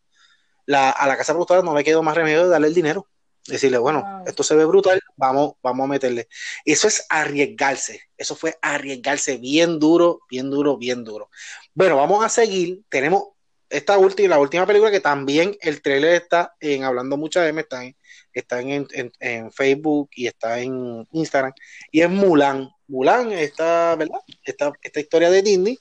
[0.65, 3.07] La, a la casa productora no le quedó más remedio de darle el dinero.
[3.47, 4.23] Decirle, bueno, Wow.
[4.27, 6.27] esto se ve brutal, vamos, vamos a meterle.
[6.65, 8.01] Eso es arriesgarse.
[8.17, 11.29] Eso fue arriesgarse bien duro, bien duro, bien duro.
[11.73, 12.83] Bueno, vamos a seguir.
[12.89, 13.23] Tenemos
[13.69, 17.83] esta última, la última película que también el trailer está en Hablando Mucha M, está
[17.83, 17.95] en,
[18.39, 21.53] está en, en- en Facebook y está en Instagram,
[21.91, 22.69] y es Mulan.
[22.87, 24.19] Mulan, esta, ¿verdad?
[24.43, 25.79] Esta, esta historia de Disney,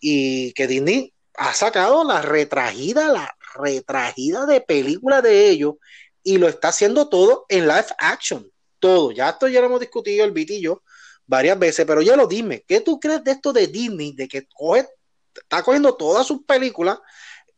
[0.00, 5.74] y que Disney ha sacado la retragida, la retragida de película de ellos,
[6.22, 8.50] y lo está haciendo todo en live action.
[8.78, 9.10] Todo.
[9.10, 10.82] Ya esto ya lo hemos discutido el Viti y yo
[11.26, 14.12] varias veces, pero ya lo dime, ¿qué tú crees de esto de Disney?
[14.12, 14.86] De que coge,
[15.34, 16.98] está cogiendo todas sus películas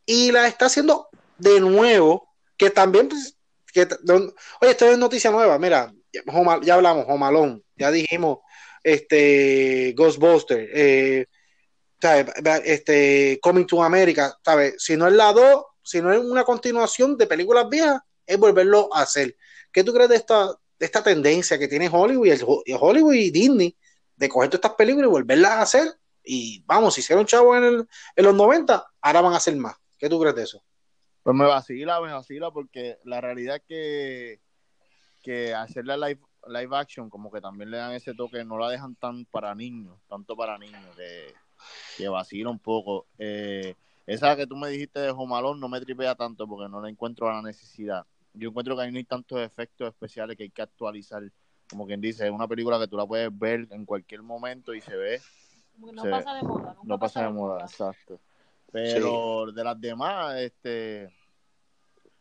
[0.05, 3.35] y las está haciendo de nuevo, que también, pues,
[3.75, 5.93] oye, esto es noticia nueva, mira,
[6.63, 8.39] ya hablamos, Homalón, ya dijimos,
[8.83, 11.25] este, Ghostbusters, eh,
[12.63, 14.75] este, Coming to America, ¿sabes?
[14.77, 18.89] Si no es la 2, si no es una continuación de películas viejas, es volverlo
[18.93, 19.35] a hacer.
[19.71, 23.75] ¿Qué tú crees de esta, de esta tendencia que tiene Hollywood y, Hollywood Disney
[24.15, 25.87] de coger todas estas películas y volverlas a hacer?
[26.23, 29.75] Y vamos, si hicieron chavos en, en los 90, ahora van a hacer más.
[29.97, 30.63] ¿Qué tú crees de eso?
[31.29, 34.39] Pues me vacila, me vacila, porque la realidad es que,
[35.21, 38.67] que hacer la live, live action, como que también le dan ese toque, no la
[38.67, 41.35] dejan tan para niños, tanto para niños, que,
[41.97, 43.05] que vacila un poco.
[43.19, 43.75] Eh,
[44.07, 47.29] esa que tú me dijiste de Jomalón no me tripea tanto porque no la encuentro
[47.29, 48.07] a la necesidad.
[48.33, 51.21] Yo encuentro que ahí no hay tantos efectos especiales que hay que actualizar.
[51.69, 54.81] Como quien dice, es una película que tú la puedes ver en cualquier momento y
[54.81, 55.21] se ve
[55.73, 56.73] Como que no pasa de moda.
[56.73, 58.19] nunca no pasa de moda, exacto.
[58.71, 61.18] Pero de las demás, este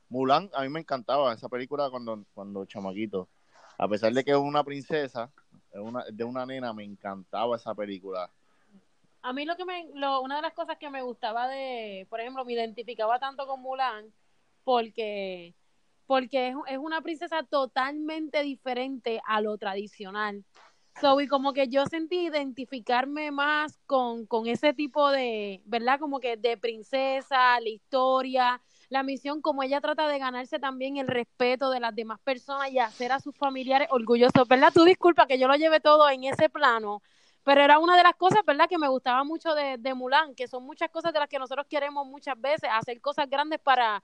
[0.09, 3.29] Mulan, a mí me encantaba esa película cuando, cuando chamaquito.
[3.77, 5.31] A pesar de que es una princesa,
[5.73, 8.31] es una, de una nena, me encantaba esa película.
[9.23, 12.21] A mí lo que me, lo, una de las cosas que me gustaba de, por
[12.21, 14.13] ejemplo, me identificaba tanto con Mulan
[14.65, 15.55] porque,
[16.07, 20.45] porque es, es una princesa totalmente diferente a lo tradicional.
[21.01, 26.01] So, y como que yo sentí identificarme más con, con ese tipo de, ¿verdad?
[26.01, 31.09] Como que de princesa, la historia, la misión, como ella trata de ganarse también el
[31.09, 34.73] respeto de las demás personas y hacer a sus familiares orgullosos, ¿verdad?
[34.73, 37.03] Tú disculpa que yo lo lleve todo en ese plano,
[37.45, 38.69] pero era una de las cosas, ¿verdad?
[38.69, 41.67] Que me gustaba mucho de, de Mulan, que son muchas cosas de las que nosotros
[41.69, 44.03] queremos muchas veces, hacer cosas grandes para,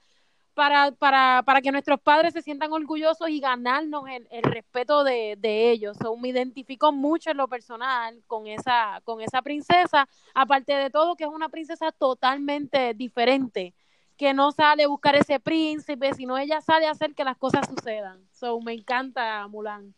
[0.54, 5.36] para, para, para que nuestros padres se sientan orgullosos y ganarnos el, el respeto de,
[5.38, 5.96] de ellos.
[6.00, 11.16] So, me identifico mucho en lo personal con esa, con esa princesa, aparte de todo
[11.16, 13.74] que es una princesa totalmente diferente,
[14.16, 17.66] que no sale a buscar ese príncipe, sino ella sale a hacer que las cosas
[17.68, 18.26] sucedan.
[18.32, 19.94] So, me encanta Mulan.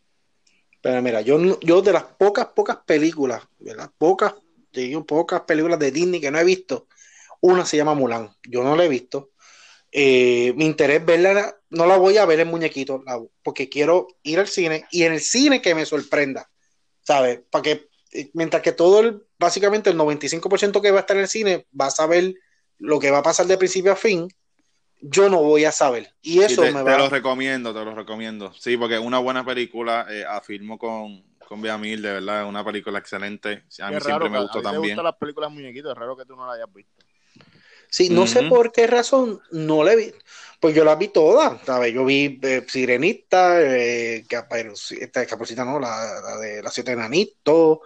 [0.81, 3.91] Pero mira, yo, yo de las pocas, pocas películas, ¿verdad?
[3.97, 4.35] Pocas,
[4.71, 6.87] digo, pocas películas de Disney que no he visto,
[7.41, 8.29] una se llama Mulan.
[8.43, 9.31] Yo no la he visto.
[9.91, 13.03] Eh, mi interés verla, no la voy a ver en muñequito,
[13.41, 16.49] porque quiero ir al cine y en el cine que me sorprenda,
[17.01, 17.41] ¿sabes?
[17.49, 21.23] Para que, eh, mientras que todo el, básicamente el 95% que va a estar en
[21.23, 22.35] el cine va a saber
[22.79, 24.27] lo que va a pasar de principio a fin,
[25.01, 26.11] yo no voy a saber.
[26.21, 28.53] Y Sí, eso te, me te va lo recomiendo, te lo recomiendo.
[28.53, 32.49] Sí, porque es una buena película, eh, afirmo con, con Bea Mil, de verdad, es
[32.49, 33.63] una película excelente.
[33.79, 34.81] A mí Es siempre raro, me a gustó te también.
[34.81, 37.03] gustan las películas muñequitos, es raro que tú no la hayas visto.
[37.89, 40.11] Sí, no sé por qué razón no la vi.
[40.59, 41.93] Pues yo la vi todas, ¿sabes?
[41.93, 47.79] Yo vi eh, Sirenita, eh, Caperuci- esta Caperucita, no, la, la de las siete enanitos,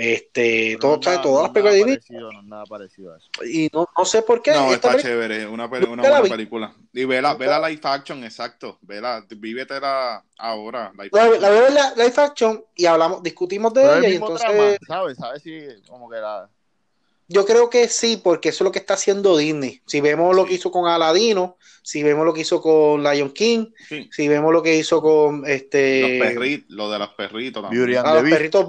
[0.00, 1.18] este, todo, no ¿sabes?
[1.18, 2.20] nada- todas no las películas de nada Disney.
[2.20, 3.28] parecido, no es nada parecido a eso.
[3.44, 4.52] Y no, no sé por qué.
[4.52, 6.30] No, está película- chévere, una, una la buena vi.
[6.30, 6.74] película.
[6.92, 8.78] Y vela, vela live action, exacto.
[8.82, 10.92] Vela, vívetela ahora.
[10.96, 14.12] live la, la veo en la live action y hablamos, discutimos de Pero ella el
[14.12, 15.16] y entonces ¿sabes?
[15.18, 16.48] ¿Sabes si como que la...
[17.26, 19.82] yo creo que sí, porque eso es lo que está haciendo Disney.
[19.86, 20.48] Si vemos lo Sí.
[20.48, 24.08] que hizo con Aladino, si vemos lo que hizo con Lion King, Sí.
[24.12, 27.84] si vemos lo que hizo con este Los perritos, lo de los perritos también.
[27.84, 28.36] Beauty and a the los Beast.
[28.36, 28.66] perritos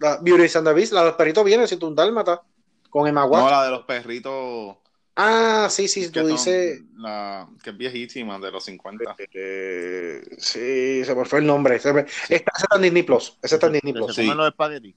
[0.00, 2.42] la, Beauty and the Beast, la de los perritos viene, si tú un dálmata,
[2.88, 3.50] con Emma No, Watson.
[3.50, 4.76] la de los perritos.
[5.16, 6.80] Ah, sí, sí, tú dices.
[6.96, 9.16] La, que es viejísima, de los 50.
[9.34, 11.78] eh, sí, se me fue el nombre.
[11.78, 13.36] Se me- esta, esa está en Disney Plus.
[13.42, 14.14] Esa está en Disney Que Plus.
[14.14, 14.26] se Sí.
[14.28, 14.94] comen los espaguetis.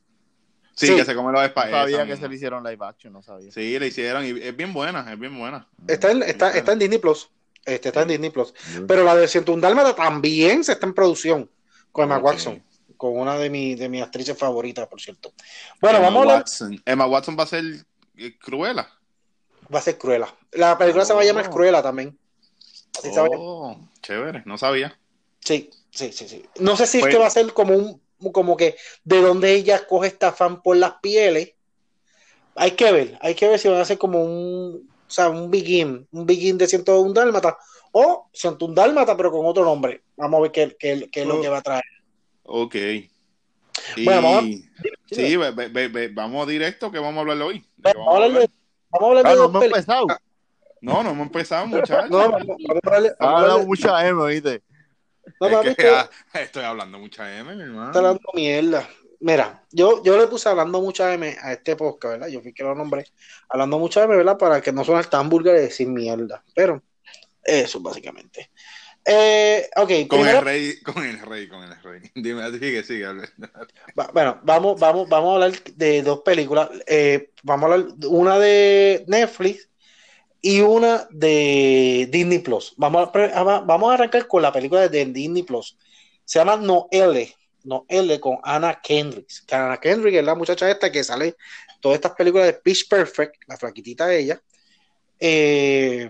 [0.76, 0.96] Sí, Sí.
[0.96, 1.78] que se come los No espaguetis.
[1.78, 3.52] sabía que se le hicieron live action, no sabía.
[3.52, 5.68] Sí, le hicieron y es bien buena, es bien buena.
[5.88, 7.30] Está en, está, está en Disney Plus.
[7.66, 8.14] Este está en Sí.
[8.14, 8.54] Disney Plus.
[8.88, 11.50] Pero la de 101 Dálmata también se está en producción
[11.92, 12.24] con Emma Ok.
[12.26, 12.64] Watson.
[13.04, 15.34] Con una de, mi, de mis actrices favoritas, por cierto.
[15.82, 16.36] Bueno, Emma vamos a.
[16.38, 16.82] Watson.
[16.86, 17.62] Emma Watson va a ser
[18.16, 18.88] eh, Cruella.
[19.74, 20.34] Va a ser Cruella.
[20.54, 21.52] La película se va a llamar Oh.
[21.52, 22.18] Cruella también.
[22.98, 23.10] Así.
[23.18, 24.98] Oh, chévere, no sabía.
[25.42, 26.46] Sí, sí, sí, sí.
[26.60, 29.52] No sé si Pues- es que va a ser como un, como que de donde
[29.54, 31.56] ella coge esta fan por las pieles.
[32.56, 35.52] Hay que ver, hay que ver si van a ser como un, o sea, un
[35.52, 37.58] begin, un begin de 101 Dálmata
[37.92, 40.04] o 101 Dálmata, pero con otro nombre.
[40.16, 41.84] Vamos a ver qué, qué- qué es lo que va a traer.
[42.44, 42.76] Ok.
[42.76, 43.10] Y,
[44.06, 44.44] Bueno, vamos
[45.10, 47.60] sí, ve- ve- ve- ve- vamos directo que vamos a hablar hoy.
[47.78, 48.50] ¿De qué Vamos a hablar de,
[48.90, 49.80] vamos a hablar Ah, de no dos hemos películas.
[49.88, 50.08] empezado.
[50.82, 52.10] No, no hemos empezado, muchachos.
[52.10, 54.62] No, vamos, a hablar a hablado de- mucha M, ¿oíste?
[55.40, 57.88] no, Es papi, que, que ah, estoy hablando mucha M, mi hermano.
[57.88, 58.88] está hablando mierda.
[59.20, 62.28] Mira, yo, yo le puse hablando mucha M a este podcast, ¿verdad?
[62.28, 63.06] Yo fui que lo nombré.
[63.48, 64.38] Hablando mucha M, ¿verdad?
[64.38, 66.44] Para que no suene tan vulgar de decir mierda.
[66.54, 66.84] Pero
[67.42, 68.50] eso, básicamente.
[69.06, 72.02] Eh, ok, Con primero- el rey, con el rey, con el rey.
[72.16, 73.06] Dime, sigue, sigue.
[74.00, 76.70] va- bueno, vamos, vamos, vamos a hablar de dos películas.
[76.88, 79.68] Eh, vamos a hablar una de Netflix
[80.42, 82.74] y una de Disney Plus.
[82.78, 85.78] Vamos a, pre- a- vamos a arrancar con la película de Disney Plus.
[86.26, 87.36] Se llama Noelle.
[87.66, 89.46] Noelle con Anna Kendrick.
[89.46, 91.36] Que Anna Kendrick es la muchacha esta que sale
[91.82, 94.42] todas estas películas de Pitch Perfect, la flaquitita de ella.
[95.20, 96.10] Eh,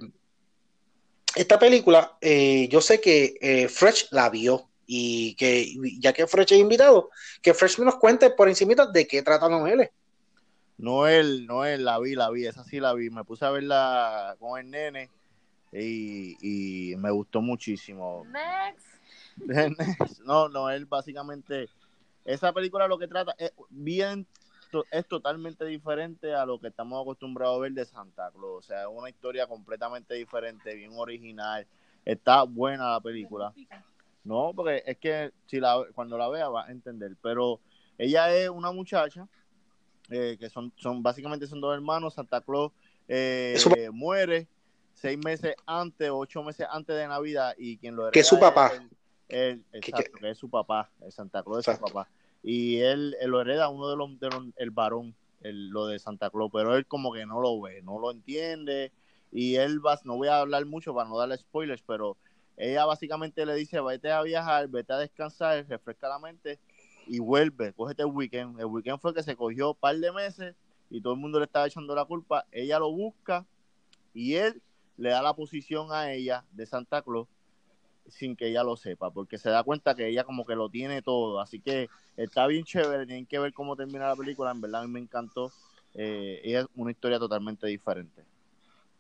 [1.36, 6.54] esta película, eh, yo sé que eh, Fresh la vio y que ya que Fresh
[6.54, 7.10] es invitado,
[7.42, 9.92] que Fresh nos cuente por encima de qué trata Noelle.
[10.78, 13.10] Noel, Noel, la vi, la vi, esa sí la vi.
[13.10, 15.10] Me puse a verla con el nene
[15.72, 18.26] y, y me gustó muchísimo.
[18.26, 18.94] Next.
[20.26, 21.70] no, Noel básicamente,
[22.26, 24.28] esa película lo que trata es bien,
[24.92, 28.58] es totalmente diferente a lo que estamos acostumbrados a ver de Santa Claus.
[28.58, 31.66] O sea, es una historia completamente diferente, bien original.
[32.06, 33.54] Está buena la película.
[34.24, 37.16] No, porque es que si la, cuando la vea va a entender.
[37.22, 37.60] Pero
[37.98, 39.28] ella es una muchacha
[40.10, 42.14] eh, que son, son básicamente son dos hermanos.
[42.14, 42.72] Santa Claus
[43.08, 43.56] eh,
[43.92, 44.48] muere
[44.94, 48.54] seis meses antes, ocho meses antes de Navidad y quien lo Que es su hereda
[48.54, 48.72] papá.
[49.28, 51.94] él, Que- exacto, que es su papá, el Santa Claus es su Exacto.
[51.94, 52.10] papá.
[52.44, 56.30] Y él, él lo hereda uno de los, de el varón, el- lo de Santa
[56.30, 58.92] Claus, pero él como que no lo ve, no lo entiende.
[59.32, 62.18] Y él va, no voy a hablar mucho para no darle spoilers, pero
[62.58, 66.60] ella básicamente le dice, vete a viajar, vete a descansar, refresca la mente
[67.08, 68.60] y vuelve, cógete el weekend.
[68.60, 70.56] El weekend fue que se cogió un par de meses
[70.90, 72.46] y todo el mundo le estaba echando la culpa.
[72.52, 73.46] Ella lo busca
[74.14, 74.62] y él
[74.98, 77.28] le da la posición a ella de Santa Claus
[78.08, 81.02] sin que ella lo sepa, porque se da cuenta que ella como que lo tiene
[81.02, 81.40] todo.
[81.40, 84.52] Así que está bien chévere, tienen que ver cómo termina la película.
[84.52, 85.52] En verdad a mí me encantó.
[85.96, 88.24] Eh, es una historia totalmente diferente.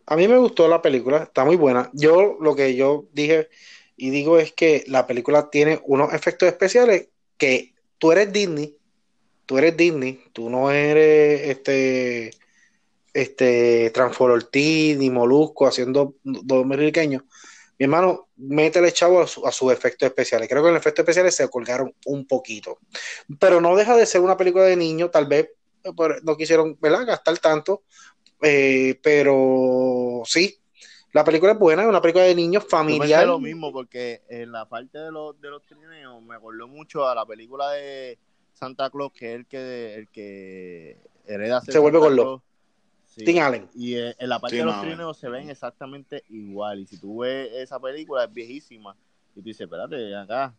[0.05, 1.89] A mí me gustó la película, está muy buena.
[1.93, 3.49] Yo lo que yo dije
[3.95, 8.75] y digo es que la película tiene unos efectos especiales que tú eres Disney,
[9.45, 12.31] tú eres Disney, tú no eres este
[13.13, 17.23] este Transfor Ortiz ni Molusco haciendo dominicanos.
[17.79, 20.47] Mi hermano, métele chavo a, su- a sus efectos especiales.
[20.47, 22.77] Creo que en los efectos especiales se colgaron un poquito.
[23.39, 25.49] Pero no deja de ser una película de niños, tal vez
[25.83, 25.91] eh,
[26.23, 27.05] no quisieron ¿verdad?
[27.05, 27.83] gastar tanto.
[28.41, 30.59] Eh, pero sí,
[31.13, 33.25] la película es buena, es una película de niños familiar.
[33.25, 37.15] lo mismo, porque en la parte de los, de los trineos me acordó mucho a
[37.15, 38.17] la película de
[38.53, 42.43] Santa Claus, que es el que, el que hereda Se vuelve Santa gordo.
[43.15, 43.25] Sí.
[43.25, 43.69] Tim Allen.
[43.75, 44.87] Y eh, en la parte de los mami.
[44.89, 46.79] trineos se ven exactamente igual.
[46.79, 48.95] Y si tú ves esa película, es viejísima.
[49.35, 50.55] Y tú dices, espérate, acá.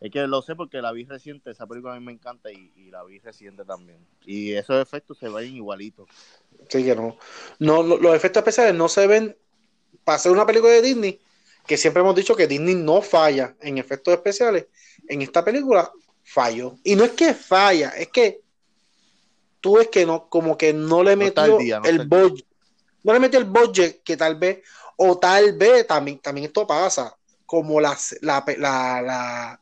[0.00, 1.50] Es que lo sé porque la vi reciente.
[1.50, 3.98] Esa película a mí me encanta y, y la vi reciente también.
[4.24, 6.08] Y esos efectos se ven igualitos.
[6.68, 7.16] Sí, que no.
[7.58, 9.36] no lo- los efectos especiales no se ven
[10.04, 11.20] para ser una película de Disney,
[11.66, 14.66] que siempre hemos dicho que Disney no falla en efectos especiales.
[15.08, 15.90] En esta película
[16.22, 16.76] falló.
[16.84, 18.40] Y no es que falla, es que
[19.60, 22.46] tú ves que no, como que no le No metió al día, no el budget.
[23.02, 24.60] No le metió el budget que tal vez,
[24.96, 27.16] o tal vez también, también esto pasa,
[27.46, 29.60] como las- la, la, la,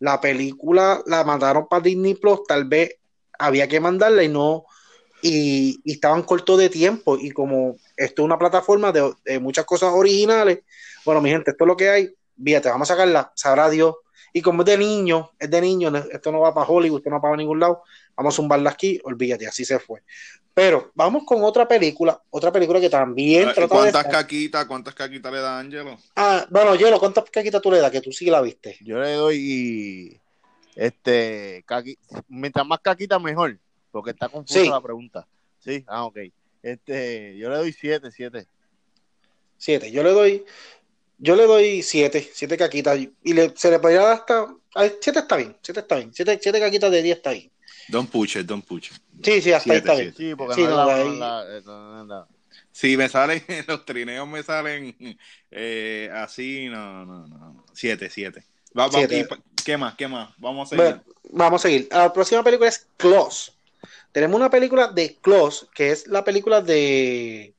[0.00, 2.96] la película la mandaron para Disney Plus, tal vez
[3.38, 4.64] había que mandarla y no,
[5.22, 9.64] y, y estaban cortos de tiempo y como esto es una plataforma de, de muchas
[9.64, 10.60] cosas originales,
[11.04, 13.94] bueno, mi gente, esto es lo que hay, fíjate, vamos a sacarla, sabrá Dios.
[14.32, 17.16] Y como es de niño, es de niño, esto no va para Hollywood, esto no
[17.16, 17.82] va para ningún lado,
[18.18, 20.02] vamos a zumbarla aquí, olvídate, así se fue.
[20.52, 23.68] Pero vamos con otra película, otra película que también ¿Y trata de...
[23.68, 25.96] ¿Cuántas caquitas, cuántas caquitas le da Angelo?
[26.16, 27.92] Ah, bueno, Yelo, ¿cuántas caquitas tú le das?
[27.92, 28.76] Que tú sí la viste.
[28.80, 30.20] Yo le doy
[30.74, 31.96] este caqui-
[32.28, 33.56] mientras más caquita mejor,
[33.92, 34.68] porque está confusa Sí.
[34.68, 35.26] la pregunta.
[35.60, 36.18] Sí, ah, ok.
[36.60, 38.48] Este, yo le doy siete, siete.
[39.56, 39.92] Siete.
[39.92, 40.44] Yo le doy,
[41.18, 42.98] yo le doy siete, siete caquitas.
[43.22, 44.40] Y le, se le podría dar hasta.
[44.74, 46.12] a siete está bien, siete está bien.
[46.12, 47.50] Siete, siete caquitas de diez está bien.
[47.88, 48.98] Don't push it, don't push it.
[49.24, 50.14] Sí, sí, hasta ahí está bien.
[50.16, 52.28] Sí, porque Sí, no, la- ahí- la- eh, no, no,
[52.96, 54.96] me salen, los trineos me salen
[55.50, 57.64] eh, así, no, no, no.
[57.72, 58.44] Siete, siete.
[58.78, 59.18] Va- va- Siete.
[59.18, 59.94] y ¿Qué más?
[59.96, 60.30] ¿Qué más?
[60.38, 60.84] Vamos a seguir.
[60.84, 61.88] Bueno, vamos a seguir.
[61.90, 63.52] La próxima película es Close.
[64.12, 67.54] Tenemos una película de Close, que es la película de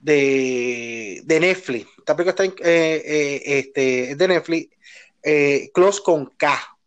[0.00, 1.88] de, de Netflix.
[1.98, 4.74] Esta película está en, eh, eh, este, es de Netflix.
[5.22, 6.77] eh, Close con K.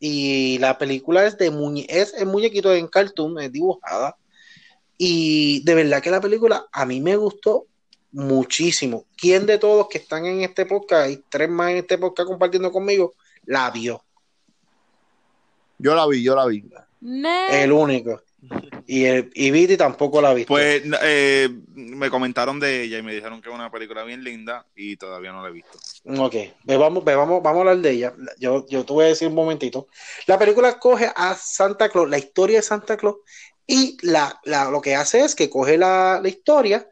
[0.00, 4.16] Y la película es de muñe es el muñequito en cartoon, es dibujada.
[4.96, 7.66] Y de verdad que la película a mí me gustó
[8.12, 9.04] muchísimo.
[9.16, 12.72] ¿Quién de todos que están en este podcast, hay tres más en este podcast compartiendo
[12.72, 13.12] conmigo,
[13.44, 14.02] la vio?
[15.78, 16.64] Yo la vi, yo la vi.
[17.50, 18.20] El único.
[18.86, 20.48] Y, el, y Viti tampoco la ha visto.
[20.48, 24.64] Pues eh, me comentaron de ella y me dijeron que es una película bien linda
[24.76, 25.78] y todavía no la he visto.
[26.06, 28.14] Ok, ve, vamos, ve, vamos, vamos a hablar de ella.
[28.38, 29.88] Yo, yo te voy a decir un momentito.
[30.26, 33.16] La película coge a Santa Claus, la historia de Santa Claus,
[33.66, 36.88] y la, la- lo que hace es que coge la, la historia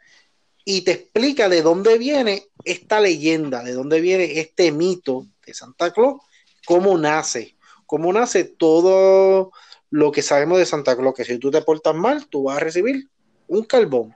[0.64, 5.92] y te explica de dónde viene esta leyenda, de dónde viene este mito de Santa
[5.92, 6.20] Claus,
[6.66, 7.56] cómo nace,
[7.87, 9.52] cómo nace todo
[9.90, 12.61] lo que sabemos de Santa Claus, que si tú te portas mal, tú vas a
[12.61, 13.09] recibir
[13.49, 14.14] un carbón.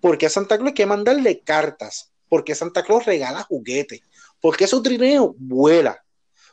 [0.00, 4.00] Porque a Santa Claus hay que mandarle cartas, porque Santa Claus regala juguetes,
[4.40, 6.04] porque su trineo vuela.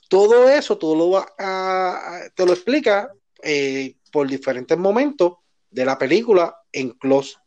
[0.08, 5.34] Todo eso tú lo va a- te lo explica eh, por diferentes momentos
[5.72, 7.38] de la película en Close.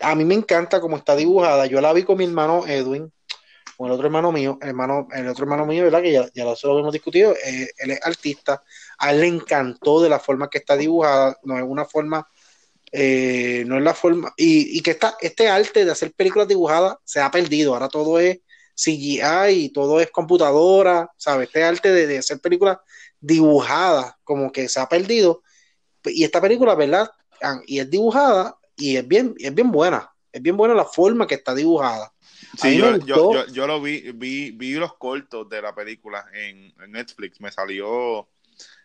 [0.00, 1.66] A mí me encanta cómo está dibujada.
[1.66, 3.12] Yo la vi con mi hermano Edwin,
[3.80, 6.02] con el otro hermano mío, hermano, el otro hermano mío, ¿verdad?
[6.02, 7.32] Que ya, ya lo, hemos discutido.
[7.32, 8.62] eh, él es artista.
[8.98, 11.38] A él le encantó de la forma que está dibujada.
[11.44, 12.28] No es una forma,
[12.92, 14.34] eh, no es la forma.
[14.36, 17.72] Y, y que está, este arte de hacer películas dibujadas se ha perdido.
[17.72, 18.40] Ahora todo es
[18.74, 21.46] CGI y todo es computadora, ¿sabes?
[21.48, 22.76] Este arte de, de hacer películas
[23.18, 25.42] dibujadas, como que se ha perdido.
[26.04, 27.10] Y esta película, ¿verdad?
[27.42, 30.12] Ah, Y es dibujada y es bien, es bien buena.
[30.32, 32.12] Es bien buena la forma que está dibujada.
[32.56, 36.74] Sí, yo, yo, yo, yo lo vi, vi, vi los cortos de la película en,
[36.82, 38.28] en Netflix, me salió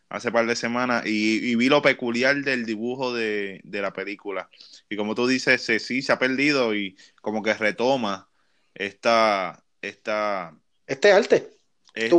[0.09, 4.49] hace par de semanas y, y vi lo peculiar del dibujo de, de la película.
[4.89, 8.29] Y como tú dices, se- sí, se ha perdido y como que retoma
[8.75, 11.55] esta, esta, Este arte.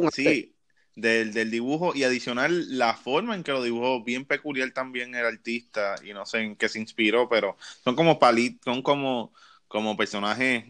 [0.08, 0.56] sí,
[0.94, 5.24] del, del dibujo y adicional la forma en que lo dibujó, bien peculiar también el
[5.26, 9.32] artista y no sé en qué se inspiró, pero son como palitos, son como,
[9.68, 10.64] como personajes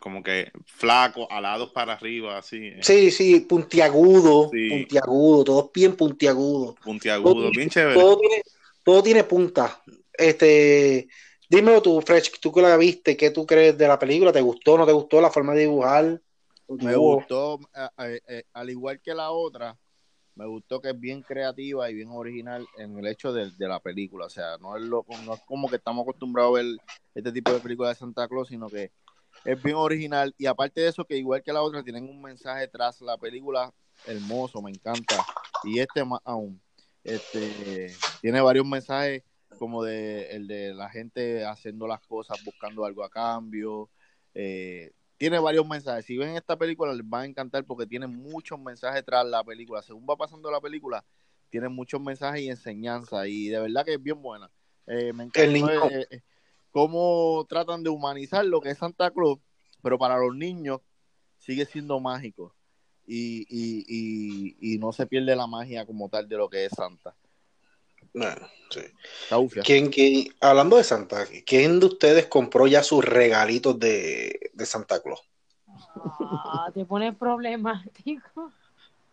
[0.00, 4.68] como que flacos, alados para arriba, así, eh, Sí, sí, puntiagudo, Sí.
[4.70, 6.74] puntiagudo, todo bien puntiagudo.
[6.82, 7.94] puntiagudos, bien chévere.
[8.00, 8.42] Todo tiene,
[8.82, 9.82] todo tiene punta.
[10.12, 11.06] Este,
[11.48, 14.32] dímelo tú, Fresh, tú que la viste, ¿qué tú crees de la película?
[14.32, 16.20] ¿Te gustó, no te gustó la forma de dibujar?
[16.68, 17.16] Me Dibujo.
[17.16, 19.76] gustó, a- eh, al igual que la otra,
[20.36, 23.80] me gustó que es bien creativa y bien original en el hecho de, de la
[23.80, 24.26] película.
[24.26, 26.76] O sea, no es, lo, no es como que estamos acostumbrados a ver
[27.14, 28.92] este tipo de películas de Santa Claus, sino que
[29.44, 30.34] es bien original.
[30.38, 33.72] Y aparte de eso, que igual que la otra, tienen un mensaje tras la película
[34.06, 35.24] hermoso, me encanta.
[35.64, 36.60] Y este más aún.
[37.02, 39.22] Este, tiene varios mensajes
[39.58, 43.90] como de el de la gente haciendo las cosas, buscando algo a cambio.
[44.34, 46.06] Eh, tiene varios mensajes.
[46.06, 49.82] Si ven esta película les va a encantar porque tiene muchos mensajes tras la película.
[49.82, 51.04] Según va pasando la película,
[51.50, 54.50] tiene muchos mensajes y enseñanza y de verdad que es bien buena.
[54.86, 56.10] Eh, me El
[56.70, 59.38] cómo tratan de humanizar lo que es Santa Claus,
[59.82, 60.80] pero para los niños
[61.38, 62.54] sigue siendo mágico
[63.06, 63.84] y, y,
[64.60, 67.14] y, y no se pierde la magia como tal de lo que es Santa.
[68.12, 68.80] Bueno, sí.
[69.64, 75.00] ¿Quién, quién- hablando de Santa, ¿quién de ustedes compró ya sus regalitos de, de Santa
[75.02, 75.20] Claus?
[75.94, 78.52] Ah, te pones problemático.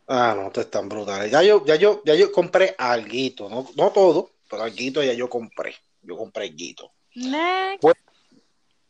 [0.07, 1.31] Ah, no, te están brutales.
[1.31, 5.29] Ya yo, ya yo, ya yo compré alguito, no, no todo, pero alguito ya yo
[5.29, 5.75] compré.
[6.01, 6.93] Yo compré alguito.
[7.17, 7.83] Next.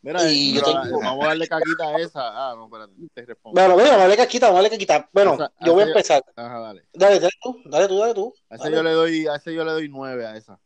[0.00, 2.20] Mira, Y pero, yo tengo- vamos a darle caquita a esa.
[2.50, 3.60] Ah, no, espérate, te respondo.
[3.60, 5.08] Bueno, mira, vale que quita, vale que quita.
[5.12, 6.24] Bueno, Esa- yo voy a esa- empezar.
[6.36, 6.84] Ajá, dale.
[6.92, 8.34] Dale, dale tú, dale tú, dale tú.
[8.48, 8.76] A ese Dale.
[8.76, 10.60] yo le doy, a ese yo le doy nueve a esa.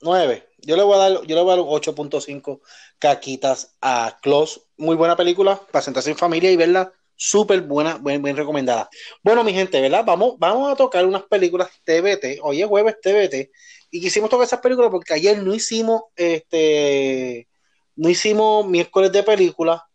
[0.00, 0.46] 9.
[0.58, 2.60] Yo le voy a dar, yo le voy a dar un 8.5
[2.98, 4.60] caquitas a Close.
[4.76, 6.92] Muy buena película para sentarse en familia y verla.
[7.16, 8.88] Súper buena, bien, bien recomendada.
[9.22, 10.04] Bueno, mi gente, ¿verdad?
[10.04, 12.38] Vamos, vamos a tocar unas películas TBT.
[12.42, 13.50] Hoy es jueves TBT.
[13.94, 17.46] Y quisimos tocar esas películas porque ayer no hicimos este
[17.94, 19.86] no hicimos miércoles de película.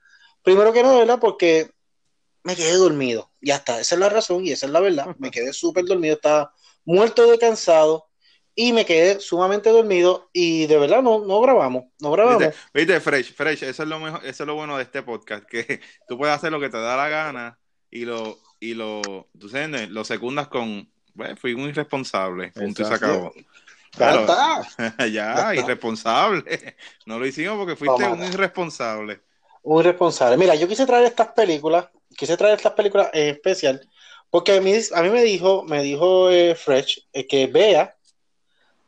[0.42, 1.20] Primero que nada, ¿verdad?
[1.20, 1.70] Porque
[2.44, 3.30] me quedé dormido.
[3.42, 5.18] Ya está, esa es la razón y esa es la verdad.
[5.20, 6.54] Me quedé súper dormido, estaba
[6.86, 8.08] muerto de cansado
[8.56, 12.40] y me quedé sumamente dormido y de verdad no, no grabamos, no grabamos.
[12.42, 12.58] ¿Viste?
[12.74, 15.82] ¿Viste, Fresh, Fresh, eso es lo mejor, eso es lo bueno de este podcast, que
[16.08, 17.60] tú puedes hacer lo que te da la gana
[17.92, 19.02] y lo, y lo,
[19.38, 23.34] tú sabes, lo secundas con, bueno, fui un irresponsable, punto y se acabó.
[23.98, 24.64] Ya Claro.
[25.12, 26.76] ya, irresponsable.
[27.06, 29.22] No lo hicimos porque fuiste un irresponsable.
[29.64, 30.38] Un irresponsable.
[30.38, 33.82] Mira, yo quise traer estas películas, quise traer estas películas en especial,
[34.30, 37.96] porque a mí, a mí me dijo, me dijo eh, Fresh eh, que vea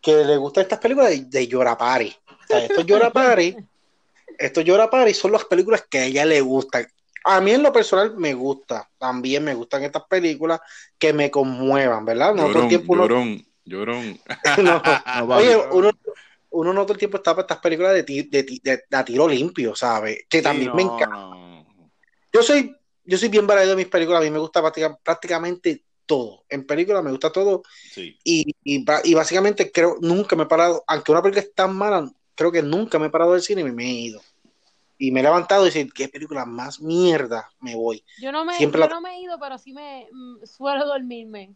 [0.02, 2.16] que le gustan estas películas de, de Llora Party.
[2.28, 3.56] O sea, estos Llora Party,
[4.38, 6.88] estos Llora Party son las películas que a ella le gustan.
[7.24, 10.60] A mí en lo personal me gusta, también me gustan estas películas
[10.98, 12.34] que me conmuevan, ¿verdad?
[12.34, 14.20] No todo el Llorón, tiempo uno- llorón, llorón.
[14.58, 15.32] no, No, papi.
[15.34, 15.92] Oye, uno,
[16.52, 18.98] uno no todo el tiempo está para estas películas de, ti- de, ti- de- de
[18.98, 20.26] a tiro limpio, ¿sabes?
[20.30, 21.16] Que también Sí, me no, encanta.
[21.18, 21.92] no.
[22.34, 25.84] Yo soy, yo soy bien variado de mis películas, a mí me gusta práctica- prácticamente
[26.06, 26.44] todo.
[26.50, 28.18] En películas me gusta todo Sí.
[28.24, 31.76] y, y, ba- y básicamente creo, nunca me he parado, aunque una película es tan
[31.76, 34.22] mala, creo que nunca me he parado del cine y me he ido.
[34.98, 38.04] Y me he levantado y decir, qué película más mierda, me voy.
[38.20, 40.86] Yo no me, Siempre yo la- no me he ido, pero sí me mm, suelo
[40.86, 41.56] dormirme.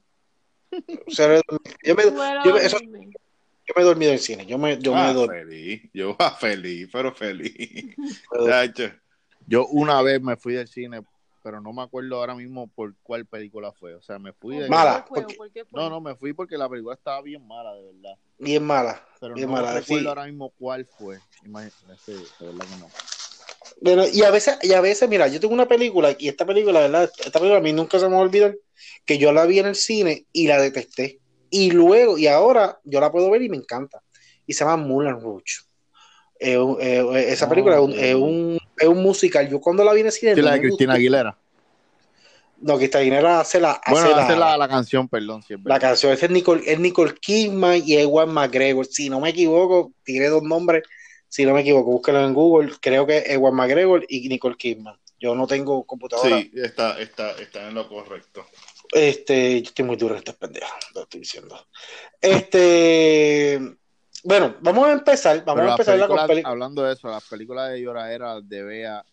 [1.08, 1.42] O sea,
[1.84, 5.00] yo, me, yo, me- eso- yo me he dormido en cine, yo me, yo me
[5.00, 5.44] Ah, he dormido.
[5.46, 5.90] feliz.
[5.94, 7.56] Yo ah, feliz, pero feliz.
[8.32, 8.94] Pero-.
[9.48, 11.02] Yo una vez me fui del cine,
[11.44, 13.94] pero no me acuerdo ahora mismo por cuál película fue.
[13.94, 14.70] O sea, me fui de...
[14.70, 15.22] Mala, ¿Por qué fue?
[15.24, 15.82] porque- ¿Por qué fue?
[15.82, 18.18] No, no, me fui porque la película estaba bien mala, de verdad.
[18.40, 19.06] Bien mala.
[19.20, 20.08] Pero Bien no mala, recuerdo sí.
[20.08, 21.20] ahora mismo cuál fue.
[21.46, 22.90] Imagínate, de verdad que no.
[23.82, 26.80] Bueno, y a veces, y a veces, mira, yo tengo una película, y esta película,
[26.82, 27.12] ¿verdad?
[27.18, 28.56] Esta película a mí nunca se me va a olvidar,
[29.06, 31.20] que yo la vi en el cine y la detesté.
[31.50, 34.02] Y luego, y ahora yo la puedo ver y me encanta.
[34.48, 35.62] Y se llama Moulin Rouge.
[36.40, 39.50] Eh, eh, esa Ah, película es, un, es, un, es un musical.
[39.50, 40.36] Yo cuando la vi en el cine.
[40.36, 40.98] Sí, la de Cristina gustó.
[40.98, 41.38] Aguilera.
[42.62, 45.70] No, Cristina Aguilera hace la, hace Bueno, la, hace la, la canción, perdón, siempre.
[45.72, 46.12] la canción.
[46.14, 48.86] Es Nicole, es Nicole Kidman y Ewan McGregor.
[48.86, 50.84] Si no me equivoco, tiré dos nombres.
[51.28, 52.72] Si no me equivoco, búsquelo en Google.
[52.82, 54.96] Creo que es Ewan McGregor y Nicole Kidman.
[55.20, 56.38] Yo no tengo computadora.
[56.40, 58.46] Sí, está, está, está en lo correcto.
[58.92, 61.68] Este, yo estoy muy duro en estas pendejas, lo estoy diciendo.
[62.22, 63.60] Este,
[64.24, 67.82] bueno, vamos a empezar, vamos Pero a empezar la hablando de eso, las películas de
[67.82, 69.06] lloradera de Bea,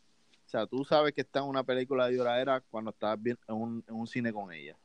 [0.47, 3.55] o sea, tú sabes que está en una película de lloradera cuando estás bien en
[3.55, 4.77] un, en un cine con ella.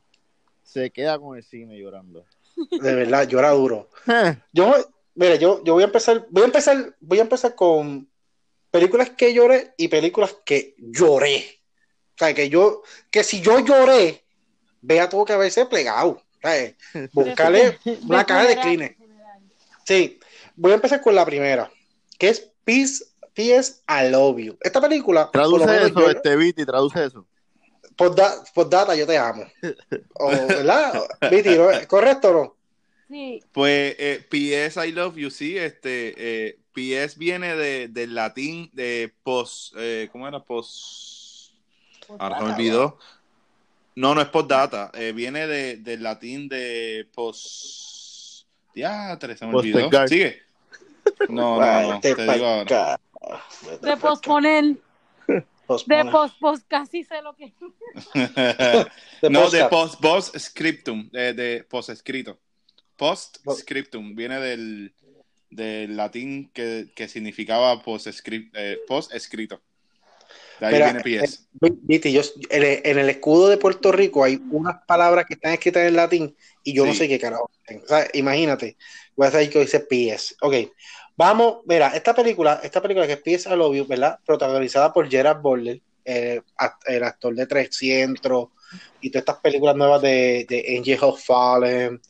[0.64, 2.26] Se queda con el cine llorando.
[2.72, 3.90] de verdad, llora duro.
[4.54, 4.74] Yo,
[5.16, 8.10] mira, yo, yo voy a empezar, voy a empezar, voy a empezar con
[8.72, 11.60] películas que lloré y películas que lloré.
[12.16, 14.24] O sea, que yo, que si yo lloré,
[14.88, 16.22] vea tuvo que haberse plegado.
[16.42, 16.76] ¿sabes?
[17.14, 18.96] Buscarle una caja de Kleenex.
[19.86, 20.20] Sí,
[20.56, 21.72] voy a empezar con la primera,
[22.18, 23.82] que es Peace, P.S.
[23.88, 24.58] I Love You.
[24.62, 27.26] Esta película, por lo Traduce menos eso, yo- este Viti, traduce eso.
[27.96, 29.44] Postda- postdata, yo te amo.
[30.20, 31.04] O, ¿Verdad?
[31.32, 31.68] Viti, ¿no?
[31.88, 32.56] ¿correcto o no?
[33.10, 38.70] Sí, Pues eh, PS I Love You, sí, este, eh, PS viene de, del latín
[38.74, 40.44] de post, eh, ¿cómo era?
[40.44, 41.54] Post,
[42.20, 42.98] ahora se me olvidó.
[43.98, 49.90] No, no es postdata, eh, viene de, del latín de post, diatre, se me olvidó.
[50.08, 50.44] Sigue.
[51.30, 53.00] No, no, no, te digo ahora.
[53.82, 54.76] de posponer,
[55.28, 56.12] de Postpone.
[56.12, 57.52] pos, pos, casi sé lo que
[59.32, 62.38] no, de post, post scriptum, de, de post escrito.
[62.98, 64.94] Post scriptum viene del,
[65.50, 68.06] del latín que, que significaba post,
[68.54, 69.60] eh, post escrito.
[70.60, 71.40] De ahí Mira, viene PS.
[71.62, 75.36] eh, Viti, yo, en, el, en el escudo de Puerto Rico hay unas palabras que
[75.36, 77.50] están escritas en latín y yo no sé qué carajo.
[77.84, 78.76] O sea, imagínate,
[79.16, 80.36] voy a saber que dice PS.
[80.42, 80.56] Ok,
[81.16, 84.18] vamos, mira, esta película, esta película que es PS I Love You, ¿verdad?
[84.26, 86.42] Protagonizada por Gerard Butler, eh,
[86.88, 88.48] el actor de 300
[89.02, 92.02] y todas estas películas nuevas de, de Angel of Fallen.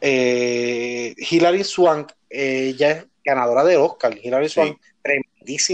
[0.00, 4.16] Eh, Hilary Swank, eh, ella es ganadora de Oscar.
[4.20, 4.54] Hilary Sí.
[4.54, 4.78] Swank,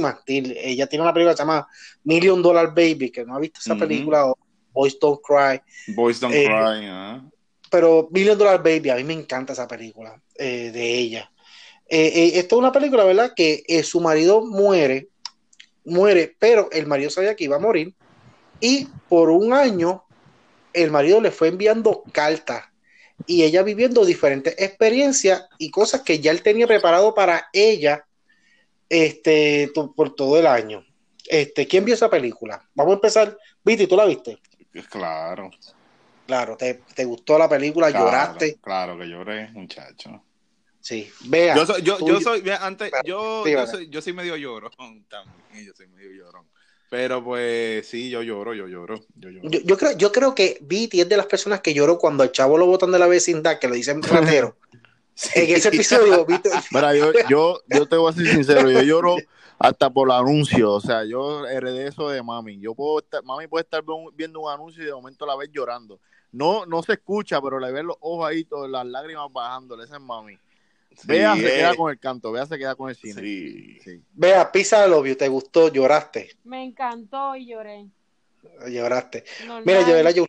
[0.04, 0.52] actriz.
[0.56, 1.66] Ella tiene una película que se llama
[2.04, 4.36] Million Dollar Baby, que no ha visto esa película, o
[4.72, 5.60] Boys Don't Cry,
[5.94, 6.86] Boys Don't eh, Cry.
[6.88, 7.22] ah.
[7.70, 11.30] pero Million Dollar Baby, a mí me encanta esa película eh, de ella.
[11.88, 13.32] Eh, eh, esto es una película, ¿verdad?
[13.36, 15.08] Que su marido muere,
[15.84, 17.94] muere, pero el marido sabía que iba a morir
[18.60, 20.04] y por un año
[20.72, 22.64] el marido le fue enviando cartas
[23.26, 28.06] y ella viviendo diferentes experiencias y cosas que ya él tenía preparado para ella
[28.93, 30.84] este, por todo el año.
[31.26, 32.62] Este, ¿Quién vio esa película?
[32.74, 33.38] Vamos a empezar.
[33.64, 34.38] Viti, ¿tú la viste?
[34.90, 35.51] Claro.
[36.26, 37.88] Claro, ¿te, gustó la película?
[37.88, 38.59] ¿Lloraste?
[38.61, 40.22] Claro que lloré, muchacho.
[40.80, 41.57] Sí, vea.
[41.57, 44.70] Yo soy, yo, yo soy, antes, yo, yo, soy, yo soy medio llorón
[45.09, 46.47] también, yo soy medio llorón.
[46.90, 49.49] Pero pues sí, yo lloro, yo lloro, yo lloro.
[49.49, 52.59] Yo, creo, yo creo que Viti es de las personas que lloró cuando el chavo
[52.59, 54.57] lo botan de la vecindad, que le dicen ratero.
[55.34, 56.26] En ese episodio.
[56.70, 59.16] Mira, yo, yo, yo te voy a ser sincero, yo lloro
[59.58, 62.58] hasta por el anuncio, o sea, yo heredé eso de mami.
[62.58, 63.82] Yo puedo estar, mami puede estar
[64.14, 66.00] viendo un anuncio y de momento la ves llorando.
[66.32, 69.96] No, no se escucha, pero le ves los ojos ahí, todas las lágrimas bajándole, esa
[69.96, 70.36] es mami.
[71.04, 73.20] Vea, se queda con el canto, Vea, se queda con el cine.
[73.20, 74.02] Sí.
[74.12, 75.68] Vea, Pisa obvio, ¿te gustó?
[75.68, 76.30] ¿Lloraste?
[76.44, 77.86] Me encantó y lloré.
[78.68, 79.24] Lloraste.
[79.64, 80.26] Mira, yo,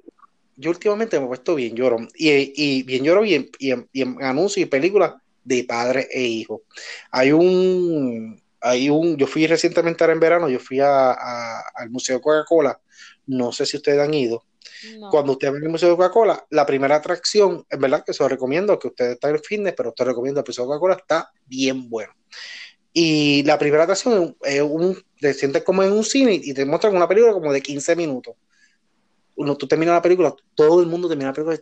[0.56, 1.98] yo, últimamente me he puesto bien lloro.
[2.16, 6.64] Y, y bien lloro y en, y, en, anuncios y películas de padre e hijo.
[7.12, 11.12] Hay un, hay un, yo fui recientemente ahora en verano, yo fui a,
[11.76, 12.80] al Museo Coca-Cola.
[13.28, 14.44] No sé si ustedes han ido
[15.10, 18.30] cuando usted va al Museo de Coca-Cola, la primera atracción, es verdad que se lo
[18.30, 21.32] recomiendo, que usted está en el fitness, pero usted recomienda el Museo de Coca-Cola, está
[21.46, 22.14] bien bueno.
[22.92, 26.96] Y la primera atracción es un, te sientes como en un cine y te muestran
[26.96, 28.36] una película como de 15 minutos.
[29.36, 31.60] Uno, tú terminas la película, todo el mundo termina la película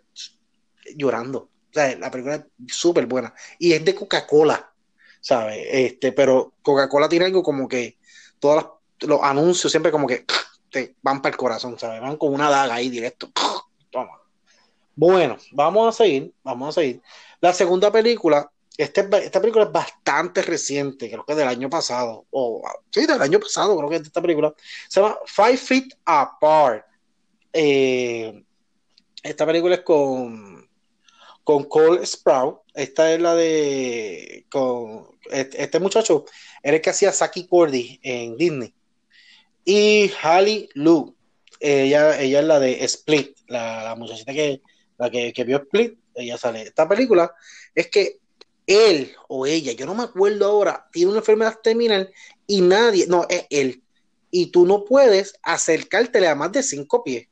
[0.95, 1.39] llorando.
[1.39, 3.33] O sea, la película es súper buena.
[3.57, 4.73] Y es de Coca-Cola,
[5.21, 5.65] ¿sabes?
[5.69, 7.97] Este, pero Coca-Cola tiene algo como que
[8.39, 8.65] todos
[9.01, 10.25] los anuncios siempre como que
[10.69, 12.01] te van para el corazón, ¿sabes?
[12.01, 13.29] Van con una daga ahí directo.
[13.89, 14.19] Toma.
[14.95, 17.01] Bueno, vamos a seguir, vamos a seguir.
[17.39, 22.25] La segunda película, este, esta película es bastante reciente, creo que es del año pasado,
[22.31, 24.53] o sí, del año pasado, creo que es esta película.
[24.89, 26.85] Se llama Five Feet Apart.
[27.53, 28.43] Eh,
[29.23, 30.69] esta película es con,
[31.43, 32.61] con Cole Sprout.
[32.73, 34.45] Esta es la de.
[34.49, 36.25] Con, este, este muchacho
[36.63, 38.73] era el que hacía Saki Cordy en Disney
[39.65, 41.15] y Hallie Lu.
[41.59, 44.61] Ella, ella es la de Split, la, muchachita que,
[44.97, 46.63] la que, vio Split, ella sale.
[46.63, 47.33] Esta película
[47.75, 48.19] es que
[48.65, 52.11] él o ella, yo no me acuerdo ahora, tiene una enfermedad terminal
[52.47, 53.83] y nadie, no, es él.
[54.31, 57.27] Y tú no puedes acercártele a más de cinco pies.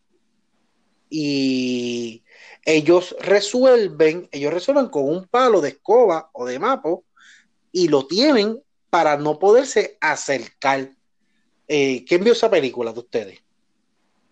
[1.09, 2.23] Y
[2.65, 7.03] ellos resuelven, ellos resuelven con un palo de escoba o de mapo
[7.71, 10.91] y lo tienen para no poderse acercar.
[11.67, 13.39] Eh, ¿Quién vio esa película de ustedes?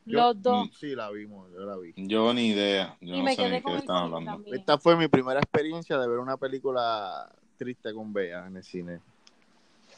[0.06, 0.70] Los dos.
[0.80, 1.94] Sí, la vimos, yo la vi.
[1.98, 2.98] Yo ni idea.
[3.02, 4.44] Yo no sé de qué están hablando.
[4.54, 9.02] Esta fue mi primera experiencia de ver una película triste con Bea en el cine.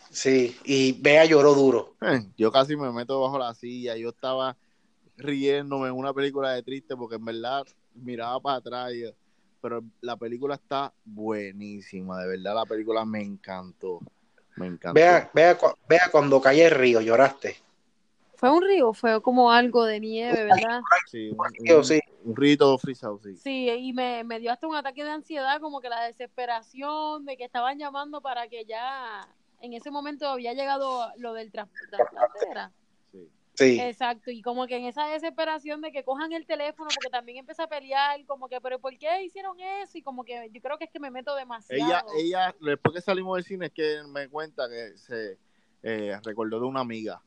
[0.09, 1.93] Sí, y Bea lloró duro.
[2.01, 3.95] Eh, yo casi me meto bajo la silla.
[3.95, 4.57] Yo estaba
[5.19, 8.91] riéndome en una película de triste porque en verdad miraba para atrás.
[9.61, 13.99] pero la película está buenísima, de verdad la película me encantó.
[14.55, 14.93] Me encanta.
[14.93, 15.57] Vea, vea,
[15.87, 17.57] vea cuando cae el río, lloraste.
[18.35, 20.81] Fue un río, fue como algo de nieve, ¿verdad?
[21.07, 21.99] Sí, un, río, sí.
[22.23, 23.35] un rito frisado, sí.
[23.35, 27.35] Sí, y me, me, dio hasta un ataque de ansiedad, como que la desesperación de
[27.35, 29.27] que estaban llamando para que ya
[29.61, 31.97] en ese momento había llegado lo del transporte.
[33.59, 37.63] Exacto, y como que en esa desesperación de que cojan el teléfono, porque también empieza
[37.63, 39.97] a pelear, como que, pero ¿por qué hicieron eso?
[39.97, 41.83] Y como que yo creo que es que me meto demasiado.
[41.83, 45.37] Ella, ella después que salimos del cine, es que me cuenta que se
[45.83, 47.21] eh, recordó de una amiga.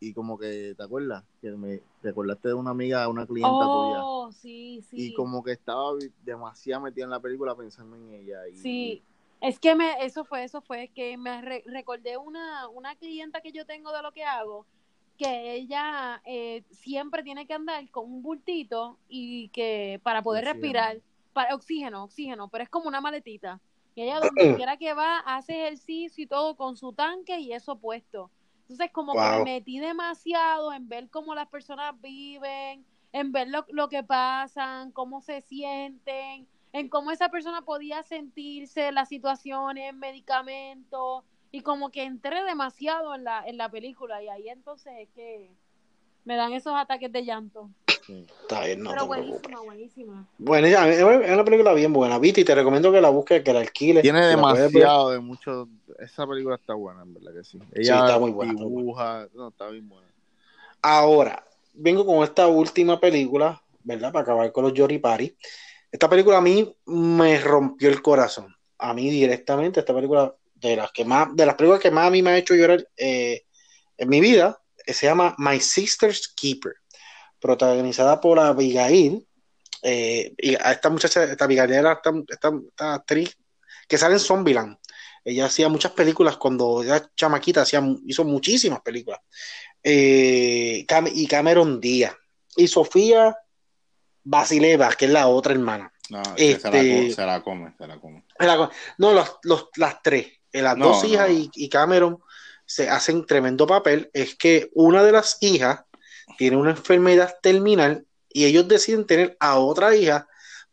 [0.00, 1.24] Y como que, ¿te acuerdas?
[1.40, 4.96] Que me recordaste de una amiga, una clienta oh, sí, sí.
[4.98, 5.92] Y como que estaba
[6.22, 8.46] demasiado metida en la película pensando en ella.
[8.48, 9.02] Y, sí.
[9.40, 13.66] Es que me, eso fue, eso fue, que me recordé una, una clienta que yo
[13.66, 14.66] tengo de lo que hago,
[15.16, 20.98] que ella eh, siempre tiene que andar con un bultito y que para poder respirar,
[21.32, 23.60] para oxígeno, oxígeno, pero es como una maletita.
[23.94, 27.76] Y ella donde quiera que va, hace ejercicio y todo con su tanque y eso
[27.76, 28.30] puesto.
[28.62, 33.64] Entonces como que me metí demasiado en ver cómo las personas viven, en ver lo,
[33.68, 41.22] lo que pasan, cómo se sienten, en cómo esa persona podía sentirse, las situaciones, medicamentos,
[41.54, 45.52] y como que entré demasiado en la, en la película y ahí entonces es que
[46.24, 47.70] me dan esos ataques de llanto.
[48.08, 50.28] Está bien, no Pero buenísima, buenísima.
[50.36, 52.18] Bueno, es una película bien buena.
[52.18, 54.02] Viti, te recomiendo que la busques, que la alquiles.
[54.02, 55.68] Tiene demasiado de mucho.
[56.00, 57.60] Esa película está buena, en verdad que sí.
[57.72, 58.54] Ella está muy buena.
[58.54, 60.08] Dibuja, no, está bien buena.
[60.82, 64.10] Ahora, vengo con esta última película, ¿verdad?
[64.12, 65.36] Para acabar con los Jory Party.
[65.92, 68.56] Esta película a mí me rompió el corazón.
[68.76, 70.34] A mí directamente, esta película
[70.68, 72.86] de las que más, de las películas que más a mí me ha hecho llorar
[72.96, 73.44] eh,
[73.96, 76.74] en mi vida, eh, se llama My Sister's Keeper,
[77.40, 79.26] protagonizada por Abigail,
[79.82, 83.36] eh, y a esta muchacha, esta Abigail esta, esta, actriz
[83.86, 84.78] que sale en Zombieland.
[85.22, 89.20] Ella hacía muchas películas cuando era chamaquita, hacía, hizo muchísimas películas.
[89.82, 92.14] Eh, y Cameron Díaz.
[92.56, 93.36] Y Sofía
[94.22, 95.92] Basileva, que es la otra hermana.
[96.10, 98.24] No, este, se, la, come, se la come.
[98.98, 102.18] No, los, los, las tres, eh, las dos hijas y, y, Cameron
[102.64, 104.10] se hacen tremendo papel.
[104.12, 105.80] Es que una de las hijas
[106.38, 110.28] tiene una enfermedad terminal y ellos deciden tener a otra hija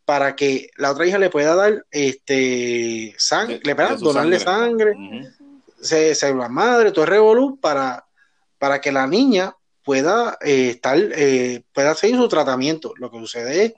[0.05, 4.93] para que la otra hija le pueda dar este sangre, le pueda donarle sangre,
[5.79, 8.05] se, se, la madre, todo el revolú para,
[8.57, 12.93] para que la niña pueda eh, estar, eh, pueda seguir su tratamiento.
[12.97, 13.73] Lo que sucede es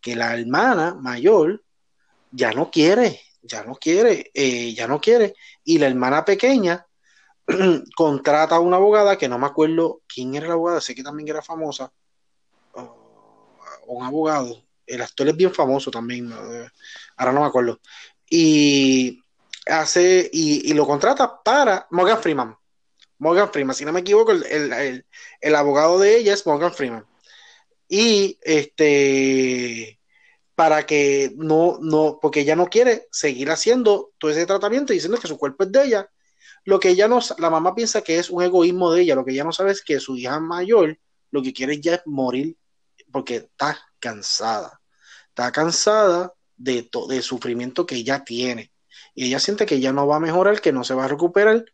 [0.00, 1.62] que la hermana mayor
[2.30, 5.34] ya no quiere, ya no quiere, eh, ya no quiere,
[5.64, 6.86] y la hermana pequeña
[7.96, 11.28] contrata a una abogada que no me acuerdo quién era la abogada, sé que también
[11.28, 11.92] era famosa,
[13.86, 16.32] un abogado, el actor es bien famoso también,
[17.16, 17.80] ahora no me acuerdo,
[18.30, 19.20] y
[19.66, 22.56] hace, y lo contrata para Morgan Freeman.
[23.22, 27.06] Morgan Freeman, si no me equivoco, el, abogado de ella es Morgan Freeman.
[27.88, 30.00] Y este,
[30.62, 35.26] para que no, no, porque ella no quiere seguir haciendo todo ese tratamiento diciendo que
[35.26, 36.10] su cuerpo es de ella.
[36.64, 39.32] Lo que ella no, la mamá piensa que es un egoísmo de ella, lo que
[39.32, 40.96] ella no sabe es que su hija mayor
[41.32, 42.56] lo que quiere ya es morir
[43.10, 44.80] porque está cansada.
[45.30, 48.70] Está cansada de, de sufrimiento que ella tiene.
[49.16, 51.64] Y ella siente que ya no va a mejorar, que no se va a recuperar.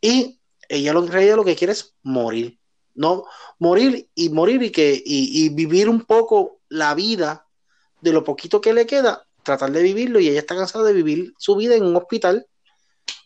[0.00, 2.58] Y ella lo, en lo que quiere es morir.
[2.94, 3.26] No,
[3.60, 7.43] morir y morir y que y, vivir un poco la vida
[8.04, 11.32] de lo poquito que le queda, tratar de vivirlo y ella está cansada de vivir
[11.38, 12.46] su vida en un hospital.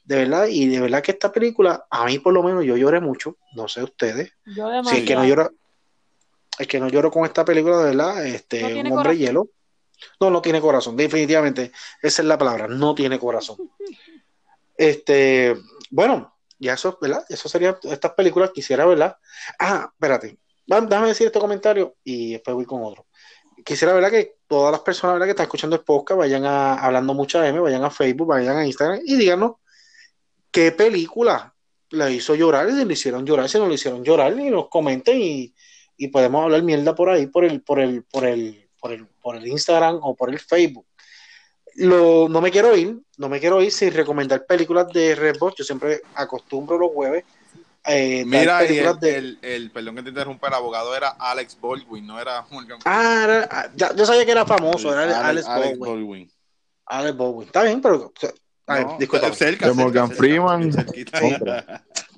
[0.05, 3.01] De verdad, y de verdad que esta película, a mí por lo menos yo lloré
[3.01, 4.33] mucho, no sé ustedes.
[4.47, 5.51] si es que no lloro,
[6.59, 9.51] es que no lloro con esta película, de verdad, este, un hombre hielo.
[10.21, 13.57] No, no tiene corazón, definitivamente, esa es la palabra, no tiene corazón.
[14.81, 15.57] Este,
[15.91, 17.25] bueno, ya eso, ¿verdad?
[17.29, 19.17] Eso sería estas películas quisiera, ¿verdad?
[19.59, 20.39] Ah, espérate.
[20.69, 23.07] Déjame decir este comentario y después voy con otro.
[23.69, 24.11] Quisiera, ¿verdad?
[24.11, 25.23] Que todas las personas.
[25.23, 28.67] Que están escuchando el podcast vayan a Hablando Mucha M, vayan a Facebook, vayan a
[28.67, 29.57] Instagram y díganos
[30.51, 31.55] qué película
[31.91, 35.21] la hizo llorar, si le hicieron llorar, si no le hicieron llorar, y nos comenten
[35.21, 35.55] y,
[35.99, 39.37] y podemos hablar mierda por ahí, por el, por el, por el, por el, por
[39.37, 40.87] el Instagram o por el Facebook
[41.79, 45.57] no me quiero ir, no me quiero ir sin recomendar películas de Redbox.
[45.57, 47.25] Yo siempre acostumbro los jueves.
[47.89, 52.45] Eh, Mira, el, el, perdón que te interrumpa, el abogado era Alex Baldwin, no era
[52.51, 56.31] Morgan Ah, ah yo sabía que era famoso, era Alex, Baldwin.
[56.87, 57.47] Alex Baldwin.
[57.47, 58.13] Está bien, pero.
[58.99, 59.31] disculpa.
[59.31, 60.71] de Morgan Freeman.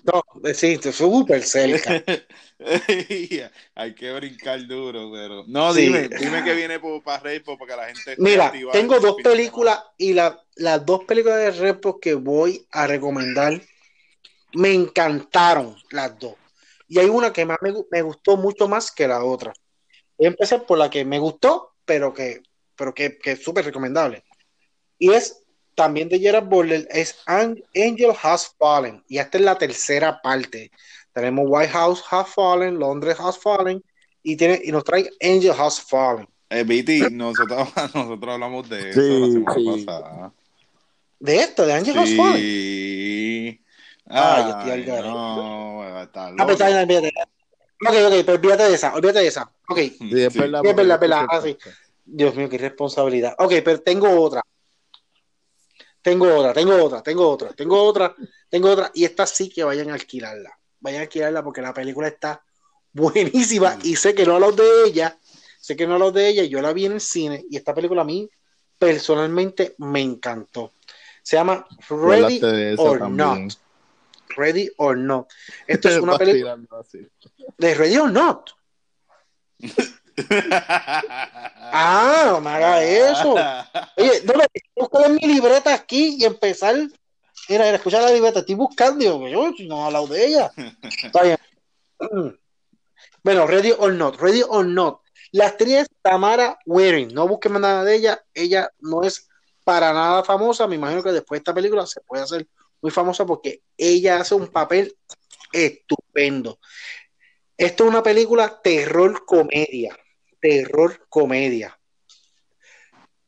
[0.03, 2.03] No, sí, súper cerca.
[3.75, 5.45] Hay que brincar duro, pero.
[5.47, 8.15] No, dime, dime que viene para Redbox para que la gente.
[8.19, 13.61] Mira, tengo dos películas y la, las dos películas de Redbox que voy a recomendar
[14.55, 16.35] me encantaron las dos.
[16.89, 19.53] Y hay una que más me, me gustó mucho más que la otra.
[20.19, 22.43] Voy a empezar por la que me gustó, pero que,
[22.77, 24.25] pero que, que es súper recomendable.
[24.99, 25.43] Y es
[25.75, 29.03] también de Gerard Butler, es Angel Has Fallen.
[29.09, 30.71] Y esta es la tercera parte.
[31.13, 33.83] Tenemos White House Has Fallen, Londres Has Fallen,
[34.23, 36.29] y, tiene, y nos trae Angel Has Fallen.
[36.51, 40.33] Eh, Viti, nosotros, nosotros hablamos de eso la semana pasada.
[41.19, 41.65] ¿De esto?
[41.65, 42.43] ¿De Angel Has Fallen?
[44.11, 47.13] Ah, yo estoy al No, está ah, pero está bien, olvídate.
[47.87, 49.53] Ok, ok, pero olvídate de esa, olvídate de esa.
[49.69, 49.79] Ok.
[49.79, 51.57] Sí, es verdad, es verdad, Ah, sí.
[52.05, 53.35] Dios mío, qué responsabilidad.
[53.39, 54.43] Ok, pero tengo otra.
[56.03, 58.15] Tengo otra, tengo otra, tengo otra, tengo otra,
[58.49, 58.91] tengo otra.
[58.95, 62.43] Y esta sí que vayan a alquilarla vayan a alquilarla porque la película está
[62.93, 65.17] buenísima y sé que no los de ella,
[65.61, 68.03] sé que no los de ella, yo la vi en el cine y esta película
[68.03, 68.29] a mí
[68.79, 70.73] personalmente me encantó.
[71.23, 72.41] Se llama Ready
[72.79, 73.53] or Not.
[74.37, 75.29] Ready or Not.
[75.67, 76.59] Esto es una película
[77.59, 78.51] de Ready or Not.
[81.73, 83.35] ah, no me haga eso.
[83.97, 84.35] Oye, no,
[84.77, 86.77] buscar en mi libreta aquí y empezar
[87.49, 90.53] Mira, mira, escucha la libreta, estoy buscando, yo, no he hablado de ella.
[91.03, 91.37] Está bien.
[93.25, 95.01] Bueno, Ready or Not, Ready or Not.
[95.33, 99.29] La actriz Tamara Waring, no busquen nada de ella, ella no es
[99.65, 102.47] para nada famosa, me imagino que después de esta película se puede hacer
[102.81, 104.97] muy famosa porque ella hace un papel
[105.53, 106.59] estupendo.
[107.57, 109.97] Esto es una película terror comedia,
[110.41, 111.79] terror comedia.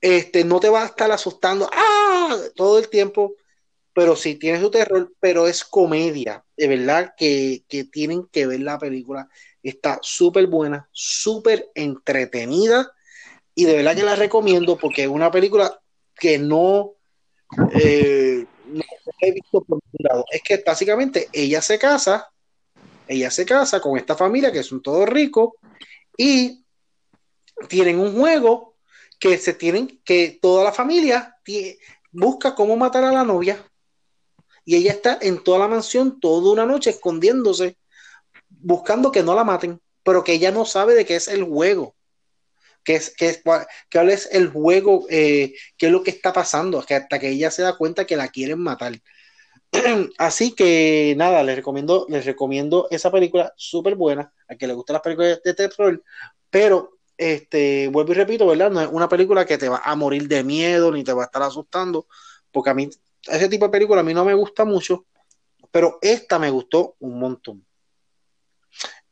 [0.00, 2.36] Este, no te va a estar asustando ¡ah!
[2.56, 3.36] todo el tiempo
[3.94, 6.44] pero sí tiene su terror, pero es comedia.
[6.56, 9.28] De verdad que, tienen que ver la película.
[9.62, 12.92] Está súper buena, súper entretenida.
[13.54, 15.78] y de verdad que la recomiendo porque es una película
[16.18, 16.92] que no,
[17.74, 20.24] eh, no he visto por ningún lado.
[20.30, 22.30] Es que básicamente ella se casa,
[23.06, 25.50] ella se casa con esta familia que son todos ricos
[26.16, 26.64] y
[27.68, 28.76] tienen un juego
[29.18, 31.36] que se tienen, que toda la familia
[32.10, 33.64] busca cómo matar a la novia
[34.64, 37.76] y ella está en toda la mansión toda una noche escondiéndose,
[38.48, 41.94] buscando que no la maten, pero que ella no sabe de qué es el juego,
[42.84, 46.94] qué es, qué cuál es el juego, eh, qué es lo que está pasando, que
[46.94, 48.92] hasta que ella se da cuenta que la quieren matar.
[50.18, 54.94] Así que nada, les recomiendo, les recomiendo esa película súper buena, a que le gustan
[54.94, 56.02] las películas de terror,
[56.50, 58.70] pero este, vuelvo y repito, ¿verdad?
[58.70, 61.26] No es una película que te va a morir de miedo ni te va a
[61.26, 62.06] estar asustando,
[62.50, 62.90] porque a mí
[63.26, 65.06] ese tipo de película a mí no me gusta mucho,
[65.70, 67.64] pero esta me gustó un montón.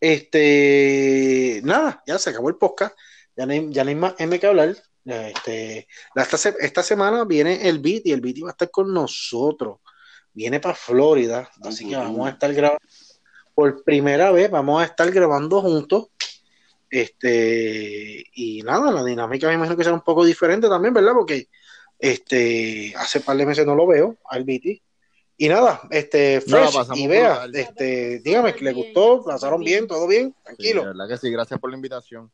[0.00, 2.96] Este, nada, ya se acabó el podcast,
[3.40, 4.76] ya no hay, ya no hay más M que hablar.
[5.02, 9.78] Este, esta, esta, semana viene el beat y el beat va a estar con nosotros.
[10.34, 12.84] Viene para Florida, así que vamos a estar grabando
[13.54, 16.08] por primera vez, vamos a estar grabando juntos.
[16.90, 21.14] Este, y nada, la dinámica me imagino que será un poco diferente también, ¿verdad?
[21.14, 21.48] Porque
[21.98, 24.82] este, hace par de meses no lo veo, al BT.
[25.38, 30.34] Y nada, este, Fresh y vea, este, dígame que le gustó, pasaron bien, todo bien,
[30.44, 30.82] tranquilo.
[30.82, 32.30] Sí, verdad que sí, gracias por la invitación.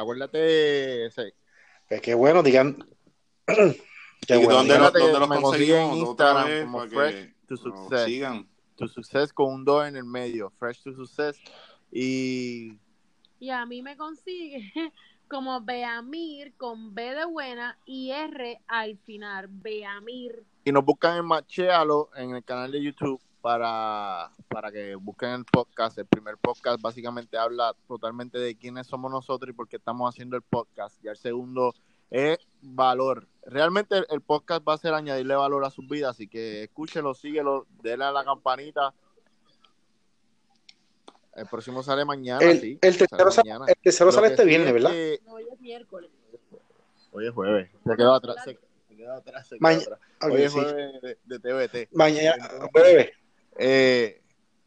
[0.00, 1.22] Acuérdate, sí.
[1.88, 2.76] Pues qué bueno, digan.
[3.46, 4.54] qué bueno.
[4.54, 5.90] ¿Dónde, lo, ¿dónde los consiguen?
[5.90, 8.04] En Instagram como Fresh to Success.
[8.04, 8.48] Sigan.
[8.76, 11.38] To Success con un 2 en el medio, Fresh to Success.
[11.92, 12.78] Y.
[13.38, 14.72] Y a mí me consigue
[15.28, 20.44] como Beamir con B de buena y R al final, Beamir.
[20.64, 25.44] Y nos buscan en Machealo en el canal de YouTube para, para que busquen el
[25.44, 25.98] podcast.
[25.98, 30.36] El primer podcast básicamente habla totalmente de quiénes somos nosotros y por qué estamos haciendo
[30.36, 31.02] el podcast.
[31.04, 31.74] Y el segundo
[32.10, 33.26] es valor.
[33.46, 37.66] Realmente el, podcast va a ser añadirle valor a sus vidas, así que escúchelo, síguelo,
[37.82, 38.94] denle a la campanita
[41.34, 42.78] el próximo sale mañana, el, sí.
[42.82, 43.66] El tercero sale, mañana.
[43.68, 44.90] el tercero sale este viernes, ¿verdad?
[44.90, 45.20] Que...
[45.24, 46.10] No, hoy es miércoles.
[47.12, 47.70] Hoy es jueves.
[47.86, 48.36] Se quedó atrás.
[48.44, 48.58] Se,
[48.96, 49.48] quedó atrás.
[49.48, 50.00] Se quedó atrás.
[50.22, 51.06] Hoy okay, es jueves sí.
[51.24, 51.88] de, de, TVT.
[51.92, 53.10] Mañana, jueves.
[53.62, 54.22] Eh,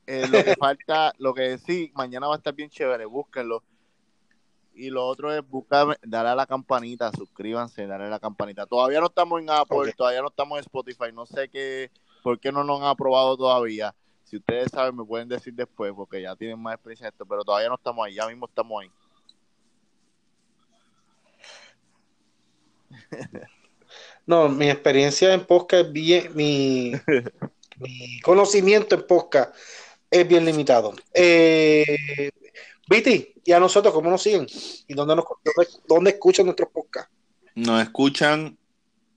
[0.06, 3.64] eh, lo que falta, lo que sí, mañana va a estar bien chévere, búsquenlo.
[4.76, 8.68] Y lo otro es buscar, darle a la campanita, suscríbanse, darle a la campanita.
[8.68, 9.94] Todavía no estamos en Apple, okay.
[9.94, 11.89] todavía no estamos en Spotify, no sé qué,
[12.22, 13.96] por qué no nos han aprobado todavía.
[14.26, 17.44] Si ustedes saben, me pueden decir después, porque ya tienen más experiencia en esto, pero
[17.44, 18.91] todavía no estamos ahí, ya mismo estamos ahí.
[24.26, 26.94] No, mi experiencia en podcast es bien, mi,
[27.84, 29.56] mi conocimiento en podcast
[30.10, 30.94] es bien limitado.
[31.14, 32.32] Eh,
[32.88, 34.48] Viti, ¿y a nosotros cómo nos siguen?
[34.88, 37.12] ¿Y dónde, nos, dónde, dónde escuchan nuestros podcasts?
[37.56, 38.58] Nos escuchan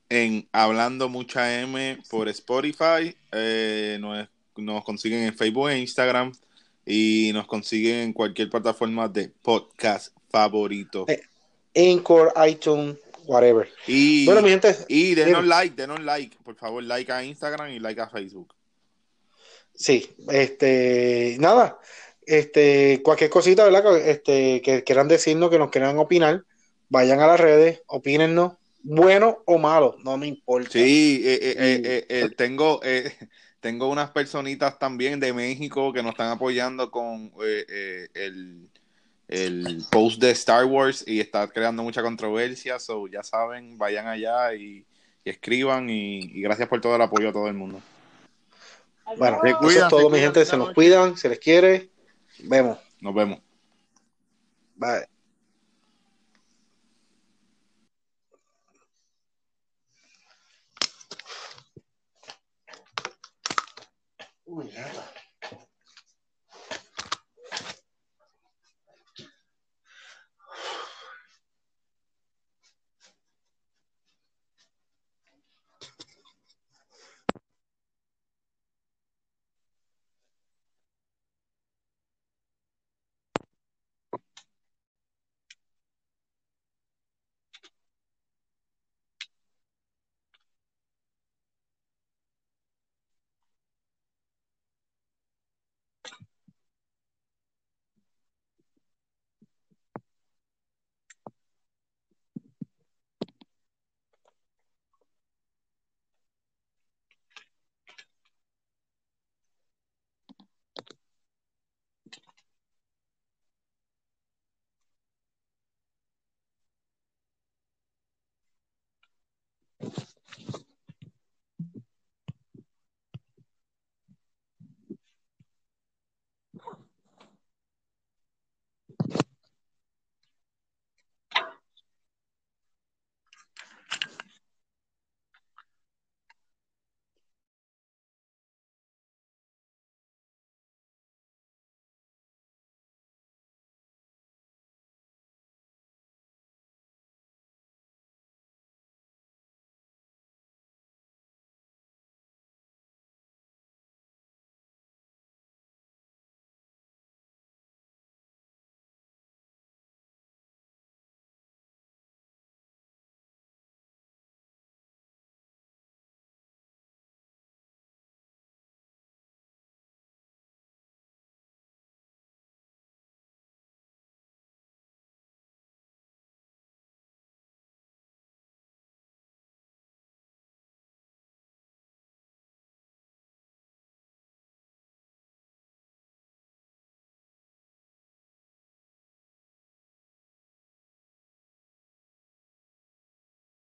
[0.09, 6.33] en Hablando Mucha M por Spotify, eh, nos, nos consiguen en Facebook e Instagram
[6.85, 11.07] y nos consiguen en cualquier plataforma de podcast favorito.
[11.09, 11.21] Eh,
[11.75, 12.97] Anchor, iTunes,
[13.27, 13.69] whatever.
[13.87, 14.77] Y, bueno, mi gente.
[14.89, 15.55] Y denos dime.
[15.55, 18.55] like, denos like, por favor, like a Instagram y like a Facebook.
[19.77, 21.79] Sí, este, nada,
[22.25, 23.99] este, cualquier cosita, ¿verdad?
[23.99, 26.45] Este, que quieran decirnos, que nos quieran opinar,
[26.89, 30.71] vayan a las redes, opínennos, bueno o malo, no me importa.
[30.71, 32.81] Sí, eh, eh, eh, tengo,
[33.61, 37.33] tengo unas personitas también de México que nos están apoyando con
[38.15, 38.69] el
[39.29, 44.55] el post de Star Wars y está creando mucha controversia, so ya saben, vayan allá
[44.55, 44.85] y,
[45.25, 47.81] y escriban y, y, gracias por todo el apoyo a todo el mundo.
[49.17, 50.45] Bueno, se cuidan, eso es todo, mi gente.
[50.45, 51.91] Se nos cuidan, se les quiere.
[52.41, 52.79] Vemos.
[53.01, 53.41] Nos vemos.
[54.75, 55.07] Bye.
[64.45, 65.16] Uy, nada.